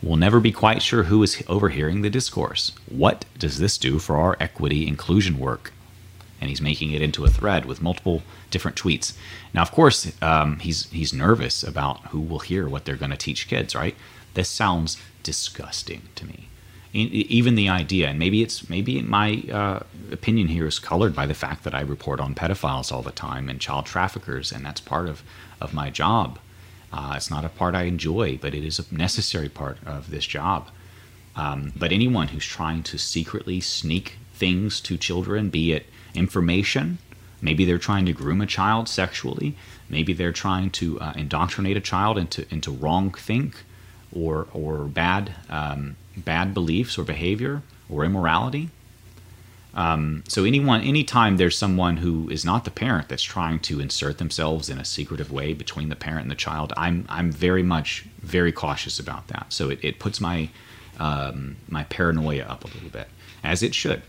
We'll 0.00 0.16
never 0.16 0.38
be 0.38 0.52
quite 0.52 0.82
sure 0.82 1.04
who 1.04 1.20
is 1.24 1.42
overhearing 1.48 2.02
the 2.02 2.10
discourse. 2.10 2.70
What 2.88 3.24
does 3.40 3.58
this 3.58 3.76
do 3.76 3.98
for 3.98 4.18
our 4.18 4.36
equity 4.38 4.86
inclusion 4.86 5.36
work? 5.36 5.72
And 6.40 6.48
he's 6.48 6.62
making 6.62 6.92
it 6.92 7.02
into 7.02 7.24
a 7.24 7.28
thread 7.28 7.66
with 7.66 7.82
multiple 7.82 8.22
different 8.50 8.76
tweets. 8.76 9.12
Now, 9.52 9.62
of 9.62 9.70
course, 9.70 10.10
um, 10.22 10.58
he's 10.60 10.90
he's 10.90 11.12
nervous 11.12 11.62
about 11.62 12.06
who 12.06 12.20
will 12.20 12.38
hear 12.38 12.68
what 12.68 12.84
they're 12.84 12.96
going 12.96 13.10
to 13.10 13.16
teach 13.16 13.48
kids. 13.48 13.74
Right? 13.74 13.94
This 14.34 14.48
sounds 14.48 14.96
disgusting 15.22 16.02
to 16.14 16.26
me. 16.26 16.48
Even 16.92 17.54
the 17.54 17.68
idea, 17.68 18.08
and 18.08 18.18
maybe 18.18 18.42
it's 18.42 18.68
maybe 18.68 19.00
my 19.02 19.44
uh, 19.52 19.80
opinion 20.10 20.48
here 20.48 20.66
is 20.66 20.80
colored 20.80 21.14
by 21.14 21.24
the 21.24 21.34
fact 21.34 21.62
that 21.62 21.74
I 21.74 21.82
report 21.82 22.18
on 22.18 22.34
pedophiles 22.34 22.90
all 22.90 23.02
the 23.02 23.12
time 23.12 23.48
and 23.48 23.60
child 23.60 23.86
traffickers, 23.86 24.50
and 24.50 24.64
that's 24.64 24.80
part 24.80 25.08
of 25.08 25.22
of 25.60 25.72
my 25.72 25.90
job. 25.90 26.38
Uh, 26.92 27.12
it's 27.16 27.30
not 27.30 27.44
a 27.44 27.48
part 27.48 27.76
I 27.76 27.82
enjoy, 27.82 28.38
but 28.38 28.54
it 28.54 28.64
is 28.64 28.80
a 28.80 28.94
necessary 28.94 29.48
part 29.48 29.78
of 29.86 30.10
this 30.10 30.26
job. 30.26 30.70
Um, 31.36 31.72
but 31.76 31.92
anyone 31.92 32.28
who's 32.28 32.44
trying 32.44 32.82
to 32.84 32.98
secretly 32.98 33.60
sneak 33.60 34.18
things 34.34 34.80
to 34.80 34.96
children, 34.96 35.48
be 35.48 35.72
it 35.72 35.86
information, 36.14 36.98
maybe 37.40 37.64
they're 37.64 37.78
trying 37.78 38.06
to 38.06 38.12
groom 38.12 38.40
a 38.40 38.46
child 38.46 38.88
sexually, 38.88 39.54
maybe 39.88 40.12
they're 40.12 40.32
trying 40.32 40.70
to 40.70 41.00
uh, 41.00 41.12
indoctrinate 41.16 41.76
a 41.76 41.80
child 41.80 42.18
into 42.18 42.46
into 42.50 42.70
wrong 42.70 43.12
think 43.12 43.64
or 44.12 44.48
or 44.52 44.84
bad 44.84 45.34
um, 45.48 45.96
bad 46.16 46.54
beliefs 46.54 46.98
or 46.98 47.04
behavior 47.04 47.62
or 47.88 48.04
immorality. 48.04 48.70
Um, 49.72 50.24
so 50.26 50.44
anyone, 50.44 50.80
anytime 50.80 51.36
there's 51.36 51.56
someone 51.56 51.98
who 51.98 52.28
is 52.28 52.44
not 52.44 52.64
the 52.64 52.72
parent 52.72 53.08
that's 53.08 53.22
trying 53.22 53.60
to 53.60 53.80
insert 53.80 54.18
themselves 54.18 54.68
in 54.68 54.78
a 54.78 54.84
secretive 54.84 55.30
way 55.30 55.54
between 55.54 55.90
the 55.90 55.96
parent 55.96 56.22
and 56.22 56.30
the 56.30 56.34
child, 56.36 56.72
I'm 56.76 57.06
I'm 57.08 57.30
very 57.30 57.62
much 57.62 58.04
very 58.20 58.52
cautious 58.52 58.98
about 58.98 59.28
that. 59.28 59.46
So 59.50 59.70
it, 59.70 59.78
it 59.82 59.98
puts 59.98 60.20
my 60.20 60.48
um, 60.98 61.56
my 61.68 61.84
paranoia 61.84 62.44
up 62.44 62.64
a 62.64 62.66
little 62.68 62.90
bit, 62.90 63.08
as 63.44 63.62
it 63.62 63.74
should. 63.74 64.02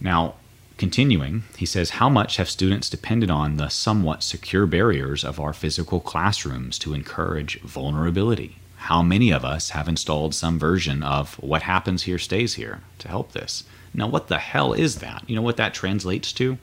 Now, 0.00 0.34
continuing, 0.78 1.44
he 1.56 1.66
says, 1.66 1.90
how 1.90 2.08
much 2.08 2.36
have 2.36 2.50
students 2.50 2.90
depended 2.90 3.30
on 3.30 3.56
the 3.56 3.68
somewhat 3.68 4.22
secure 4.22 4.66
barriers 4.66 5.24
of 5.24 5.40
our 5.40 5.52
physical 5.52 6.00
classrooms 6.00 6.78
to 6.80 6.94
encourage 6.94 7.60
vulnerability? 7.60 8.56
How 8.76 9.02
many 9.02 9.30
of 9.30 9.44
us 9.44 9.70
have 9.70 9.88
installed 9.88 10.34
some 10.34 10.58
version 10.58 11.02
of 11.02 11.34
what 11.36 11.62
happens 11.62 12.04
here 12.04 12.18
stays 12.18 12.54
here 12.54 12.82
to 12.98 13.08
help 13.08 13.32
this? 13.32 13.64
Now, 13.94 14.06
what 14.06 14.28
the 14.28 14.38
hell 14.38 14.74
is 14.74 14.96
that? 14.96 15.24
You 15.26 15.34
know 15.36 15.42
what 15.42 15.56
that 15.56 15.74
translates 15.74 16.32
to? 16.34 16.58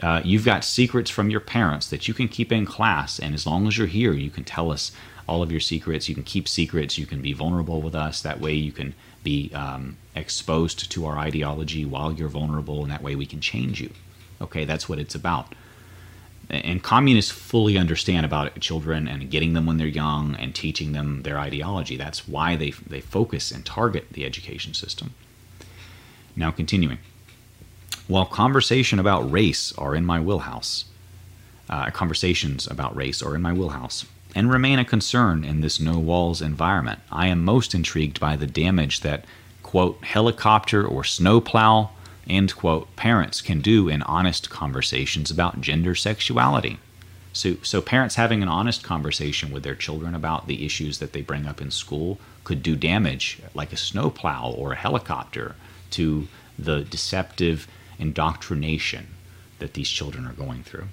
Uh, 0.00 0.20
you've 0.24 0.44
got 0.44 0.64
secrets 0.64 1.10
from 1.10 1.30
your 1.30 1.40
parents 1.40 1.88
that 1.88 2.08
you 2.08 2.14
can 2.14 2.28
keep 2.28 2.50
in 2.50 2.66
class, 2.66 3.18
and 3.18 3.34
as 3.34 3.46
long 3.46 3.66
as 3.66 3.76
you're 3.76 3.86
here, 3.86 4.12
you 4.12 4.30
can 4.30 4.44
tell 4.44 4.70
us 4.70 4.92
all 5.28 5.42
of 5.42 5.50
your 5.50 5.60
secrets. 5.60 6.08
You 6.08 6.14
can 6.14 6.24
keep 6.24 6.48
secrets. 6.48 6.98
You 6.98 7.06
can 7.06 7.20
be 7.20 7.32
vulnerable 7.32 7.80
with 7.80 7.94
us. 7.94 8.22
That 8.22 8.40
way, 8.40 8.54
you 8.54 8.72
can 8.72 8.94
be 9.22 9.52
um, 9.54 9.96
exposed 10.16 10.90
to 10.90 11.06
our 11.06 11.18
ideology 11.18 11.84
while 11.84 12.12
you're 12.12 12.28
vulnerable, 12.28 12.82
and 12.82 12.90
that 12.90 13.02
way 13.02 13.14
we 13.14 13.26
can 13.26 13.40
change 13.40 13.80
you. 13.80 13.90
Okay, 14.40 14.64
that's 14.64 14.88
what 14.88 14.98
it's 14.98 15.14
about. 15.14 15.54
And 16.50 16.82
communists 16.82 17.30
fully 17.30 17.78
understand 17.78 18.26
about 18.26 18.58
children 18.60 19.06
and 19.08 19.30
getting 19.30 19.52
them 19.52 19.64
when 19.64 19.78
they're 19.78 19.86
young 19.86 20.34
and 20.34 20.54
teaching 20.54 20.92
them 20.92 21.22
their 21.22 21.38
ideology. 21.38 21.96
That's 21.96 22.26
why 22.28 22.56
they, 22.56 22.70
they 22.70 23.00
focus 23.00 23.50
and 23.52 23.64
target 23.64 24.08
the 24.12 24.24
education 24.24 24.74
system. 24.74 25.14
Now, 26.34 26.50
continuing. 26.50 26.98
While 28.08 28.26
conversation 28.26 28.98
about 28.98 29.30
race 29.30 29.72
are 29.78 29.94
in 29.94 30.04
my 30.04 30.18
wheelhouse, 30.18 30.86
uh, 31.70 31.90
conversations 31.90 32.66
about 32.66 32.96
race 32.96 33.22
are 33.22 33.36
in 33.36 33.42
my 33.42 33.52
wheelhouse, 33.52 34.04
and 34.34 34.50
remain 34.50 34.78
a 34.78 34.84
concern 34.84 35.44
in 35.44 35.60
this 35.60 35.78
no 35.78 35.98
walls 35.98 36.42
environment, 36.42 36.98
I 37.12 37.28
am 37.28 37.44
most 37.44 37.74
intrigued 37.74 38.18
by 38.18 38.34
the 38.34 38.46
damage 38.46 39.00
that, 39.00 39.24
quote, 39.62 40.02
helicopter 40.04 40.84
or 40.84 41.04
snowplow, 41.04 41.90
end 42.28 42.56
quote, 42.56 42.94
parents 42.96 43.40
can 43.40 43.60
do 43.60 43.88
in 43.88 44.02
honest 44.02 44.50
conversations 44.50 45.30
about 45.30 45.60
gender 45.60 45.94
sexuality. 45.94 46.78
So, 47.32 47.56
so 47.62 47.80
parents 47.80 48.16
having 48.16 48.42
an 48.42 48.48
honest 48.48 48.82
conversation 48.82 49.52
with 49.52 49.62
their 49.62 49.74
children 49.74 50.14
about 50.14 50.48
the 50.48 50.66
issues 50.66 50.98
that 50.98 51.12
they 51.12 51.22
bring 51.22 51.46
up 51.46 51.60
in 51.60 51.70
school 51.70 52.18
could 52.44 52.62
do 52.62 52.74
damage 52.74 53.40
like 53.54 53.72
a 53.72 53.76
snowplow 53.76 54.50
or 54.50 54.72
a 54.72 54.76
helicopter 54.76 55.54
to 55.90 56.26
the 56.58 56.82
deceptive 56.82 57.66
indoctrination 58.02 59.06
that 59.60 59.74
these 59.74 59.88
children 59.88 60.26
are 60.26 60.32
going 60.44 60.62
through. 60.62 60.88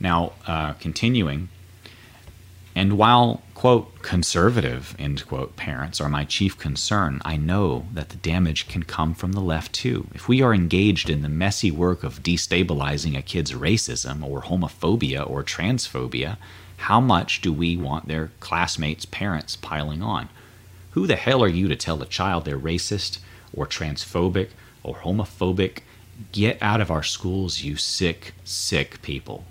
Now, 0.00 0.32
uh, 0.46 0.72
continuing, 0.74 1.48
and 2.76 2.98
while, 2.98 3.42
quote, 3.54 4.02
conservative, 4.02 4.96
end 4.98 5.26
quote, 5.28 5.54
parents 5.56 6.00
are 6.00 6.08
my 6.08 6.24
chief 6.24 6.58
concern, 6.58 7.20
I 7.24 7.36
know 7.36 7.86
that 7.92 8.08
the 8.08 8.16
damage 8.16 8.66
can 8.66 8.82
come 8.82 9.14
from 9.14 9.32
the 9.32 9.40
left 9.40 9.72
too. 9.72 10.08
If 10.12 10.28
we 10.28 10.42
are 10.42 10.52
engaged 10.52 11.08
in 11.08 11.22
the 11.22 11.28
messy 11.28 11.70
work 11.70 12.02
of 12.02 12.22
destabilizing 12.22 13.16
a 13.16 13.22
kid's 13.22 13.52
racism 13.52 14.24
or 14.28 14.42
homophobia 14.42 15.28
or 15.28 15.44
transphobia, 15.44 16.36
how 16.88 17.00
much 17.00 17.40
do 17.40 17.52
we 17.52 17.76
want 17.76 18.08
their 18.08 18.32
classmates' 18.40 19.06
parents 19.06 19.54
piling 19.56 20.02
on? 20.02 20.28
Who 20.90 21.06
the 21.06 21.16
hell 21.16 21.42
are 21.44 21.48
you 21.48 21.68
to 21.68 21.76
tell 21.76 22.02
a 22.02 22.06
child 22.06 22.44
they're 22.44 22.58
racist 22.58 23.18
or 23.52 23.66
transphobic 23.66 24.48
or 24.82 24.96
homophobic, 24.96 25.78
get 26.32 26.62
out 26.62 26.80
of 26.80 26.90
our 26.90 27.02
schools, 27.02 27.62
you 27.62 27.76
sick, 27.76 28.34
sick 28.44 29.00
people. 29.02 29.44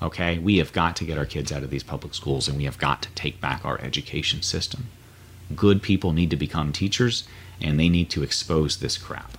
Okay? 0.00 0.38
We 0.38 0.58
have 0.58 0.72
got 0.72 0.96
to 0.96 1.04
get 1.04 1.18
our 1.18 1.26
kids 1.26 1.52
out 1.52 1.62
of 1.62 1.70
these 1.70 1.82
public 1.82 2.14
schools 2.14 2.48
and 2.48 2.56
we 2.56 2.64
have 2.64 2.78
got 2.78 3.02
to 3.02 3.10
take 3.10 3.40
back 3.40 3.64
our 3.64 3.80
education 3.80 4.42
system. 4.42 4.88
Good 5.54 5.82
people 5.82 6.12
need 6.12 6.30
to 6.30 6.36
become 6.36 6.72
teachers 6.72 7.26
and 7.60 7.78
they 7.78 7.88
need 7.88 8.10
to 8.10 8.22
expose 8.22 8.78
this 8.78 8.98
crap. 8.98 9.38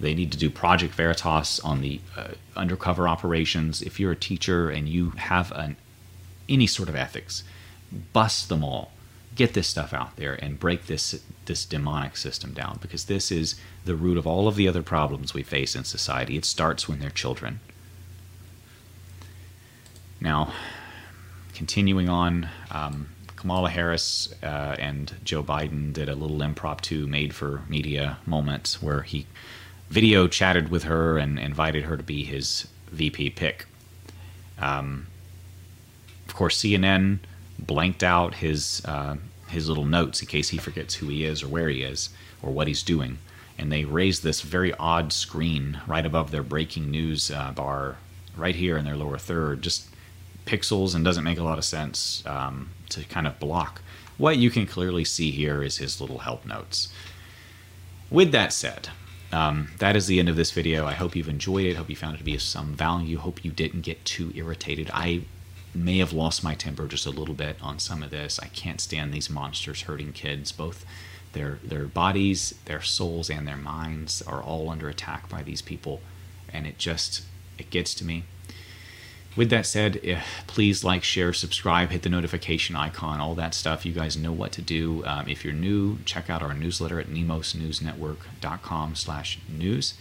They 0.00 0.14
need 0.14 0.32
to 0.32 0.38
do 0.38 0.50
Project 0.50 0.94
Veritas 0.94 1.60
on 1.60 1.80
the 1.80 2.00
uh, 2.16 2.28
undercover 2.56 3.06
operations. 3.06 3.80
If 3.80 4.00
you're 4.00 4.12
a 4.12 4.16
teacher 4.16 4.68
and 4.68 4.88
you 4.88 5.10
have 5.10 5.52
an, 5.52 5.76
any 6.48 6.66
sort 6.66 6.88
of 6.88 6.96
ethics, 6.96 7.44
bust 8.12 8.48
them 8.48 8.64
all. 8.64 8.90
Get 9.36 9.54
this 9.54 9.68
stuff 9.68 9.92
out 9.92 10.16
there 10.16 10.34
and 10.34 10.58
break 10.58 10.86
this 10.86 11.22
this 11.46 11.64
demonic 11.64 12.16
system 12.16 12.52
down 12.52 12.78
because 12.80 13.04
this 13.04 13.30
is 13.30 13.56
the 13.84 13.94
root 13.94 14.18
of 14.18 14.26
all 14.26 14.48
of 14.48 14.56
the 14.56 14.68
other 14.68 14.82
problems 14.82 15.34
we 15.34 15.42
face 15.42 15.74
in 15.74 15.84
society. 15.84 16.36
It 16.36 16.44
starts 16.44 16.88
when 16.88 17.00
they're 17.00 17.10
children. 17.10 17.60
Now, 20.20 20.52
continuing 21.54 22.08
on, 22.08 22.48
um, 22.70 23.08
Kamala 23.44 23.68
Harris 23.68 24.34
uh, 24.42 24.76
and 24.78 25.12
Joe 25.22 25.42
Biden 25.42 25.92
did 25.92 26.08
a 26.08 26.14
little 26.14 26.40
impromptu 26.40 27.06
made 27.06 27.34
for 27.34 27.62
media 27.68 28.16
moment 28.24 28.78
where 28.80 29.02
he 29.02 29.26
video 29.90 30.26
chatted 30.26 30.70
with 30.70 30.84
her 30.84 31.18
and 31.18 31.38
invited 31.38 31.84
her 31.84 31.96
to 31.96 32.02
be 32.02 32.24
his 32.24 32.66
VP 32.90 33.30
pick. 33.30 33.66
Um, 34.58 35.08
of 36.26 36.34
course, 36.34 36.58
CNN 36.58 37.18
blanked 37.58 38.02
out 38.02 38.36
his 38.36 38.82
uh, 38.86 39.16
his 39.54 39.68
little 39.68 39.86
notes 39.86 40.20
in 40.20 40.28
case 40.28 40.50
he 40.50 40.58
forgets 40.58 40.96
who 40.96 41.08
he 41.08 41.24
is 41.24 41.42
or 41.42 41.48
where 41.48 41.68
he 41.68 41.82
is 41.82 42.10
or 42.42 42.52
what 42.52 42.68
he's 42.68 42.82
doing, 42.82 43.18
and 43.58 43.72
they 43.72 43.84
raised 43.84 44.22
this 44.22 44.42
very 44.42 44.74
odd 44.74 45.12
screen 45.12 45.80
right 45.86 46.04
above 46.04 46.30
their 46.30 46.42
breaking 46.42 46.90
news 46.90 47.30
uh, 47.30 47.52
bar, 47.52 47.96
right 48.36 48.56
here 48.56 48.76
in 48.76 48.84
their 48.84 48.96
lower 48.96 49.18
third, 49.18 49.62
just 49.62 49.88
pixels 50.44 50.94
and 50.94 51.04
doesn't 51.04 51.24
make 51.24 51.38
a 51.38 51.44
lot 51.44 51.58
of 51.58 51.64
sense 51.64 52.22
um, 52.26 52.70
to 52.90 53.02
kind 53.04 53.26
of 53.26 53.38
block. 53.40 53.80
What 54.18 54.36
you 54.36 54.50
can 54.50 54.66
clearly 54.66 55.04
see 55.04 55.30
here 55.30 55.62
is 55.62 55.78
his 55.78 56.00
little 56.00 56.18
help 56.18 56.44
notes. 56.44 56.92
With 58.10 58.32
that 58.32 58.52
said, 58.52 58.88
um, 59.32 59.70
that 59.78 59.96
is 59.96 60.06
the 60.06 60.20
end 60.20 60.28
of 60.28 60.36
this 60.36 60.52
video. 60.52 60.86
I 60.86 60.92
hope 60.92 61.16
you've 61.16 61.28
enjoyed 61.28 61.66
it. 61.66 61.76
Hope 61.76 61.90
you 61.90 61.96
found 61.96 62.14
it 62.14 62.18
to 62.18 62.24
be 62.24 62.34
of 62.34 62.42
some 62.42 62.74
value. 62.74 63.18
Hope 63.18 63.44
you 63.44 63.50
didn't 63.50 63.80
get 63.80 64.04
too 64.04 64.32
irritated. 64.34 64.90
I 64.92 65.22
may 65.74 65.98
have 65.98 66.12
lost 66.12 66.44
my 66.44 66.54
temper 66.54 66.86
just 66.86 67.06
a 67.06 67.10
little 67.10 67.34
bit 67.34 67.56
on 67.60 67.78
some 67.78 68.02
of 68.02 68.10
this. 68.10 68.38
I 68.38 68.46
can't 68.46 68.80
stand 68.80 69.12
these 69.12 69.30
monsters 69.30 69.82
hurting 69.82 70.12
kids. 70.12 70.52
Both 70.52 70.84
their 71.32 71.58
their 71.64 71.84
bodies, 71.84 72.54
their 72.64 72.80
souls, 72.80 73.28
and 73.28 73.46
their 73.46 73.56
minds 73.56 74.22
are 74.22 74.42
all 74.42 74.70
under 74.70 74.88
attack 74.88 75.28
by 75.28 75.42
these 75.42 75.62
people, 75.62 76.00
and 76.52 76.66
it 76.66 76.78
just 76.78 77.22
it 77.58 77.70
gets 77.70 77.94
to 77.94 78.04
me. 78.04 78.24
With 79.36 79.50
that 79.50 79.66
said, 79.66 80.00
eh, 80.04 80.22
please 80.46 80.84
like, 80.84 81.02
share, 81.02 81.32
subscribe, 81.32 81.90
hit 81.90 82.02
the 82.02 82.08
notification 82.08 82.76
icon, 82.76 83.20
all 83.20 83.34
that 83.34 83.52
stuff. 83.52 83.84
You 83.84 83.92
guys 83.92 84.16
know 84.16 84.32
what 84.32 84.52
to 84.52 84.62
do. 84.62 85.04
Um, 85.04 85.28
if 85.28 85.44
you're 85.44 85.52
new, 85.52 85.98
check 86.04 86.30
out 86.30 86.40
our 86.40 86.54
newsletter 86.54 87.00
at 87.00 87.08
nemosnewsnetwork.com 87.08 88.94
slash 88.94 89.40
news. 89.48 89.94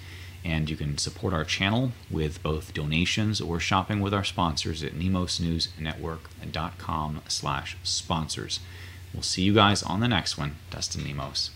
And 0.45 0.69
you 0.69 0.75
can 0.75 0.97
support 0.97 1.33
our 1.33 1.45
channel 1.45 1.93
with 2.11 2.43
both 2.43 2.73
donations 2.73 3.39
or 3.39 3.59
shopping 3.59 4.01
with 4.01 4.13
our 4.13 4.25
sponsors 4.25 4.83
at 4.83 4.93
nemosnewsnetwork.com 4.93 7.21
slash 7.27 7.77
sponsors. 7.83 8.59
We'll 9.13 9.23
see 9.23 9.43
you 9.43 9.53
guys 9.53 9.83
on 9.83 10.01
the 10.01 10.07
next 10.07 10.37
one. 10.37 10.55
Dustin 10.69 11.03
Nemos. 11.03 11.51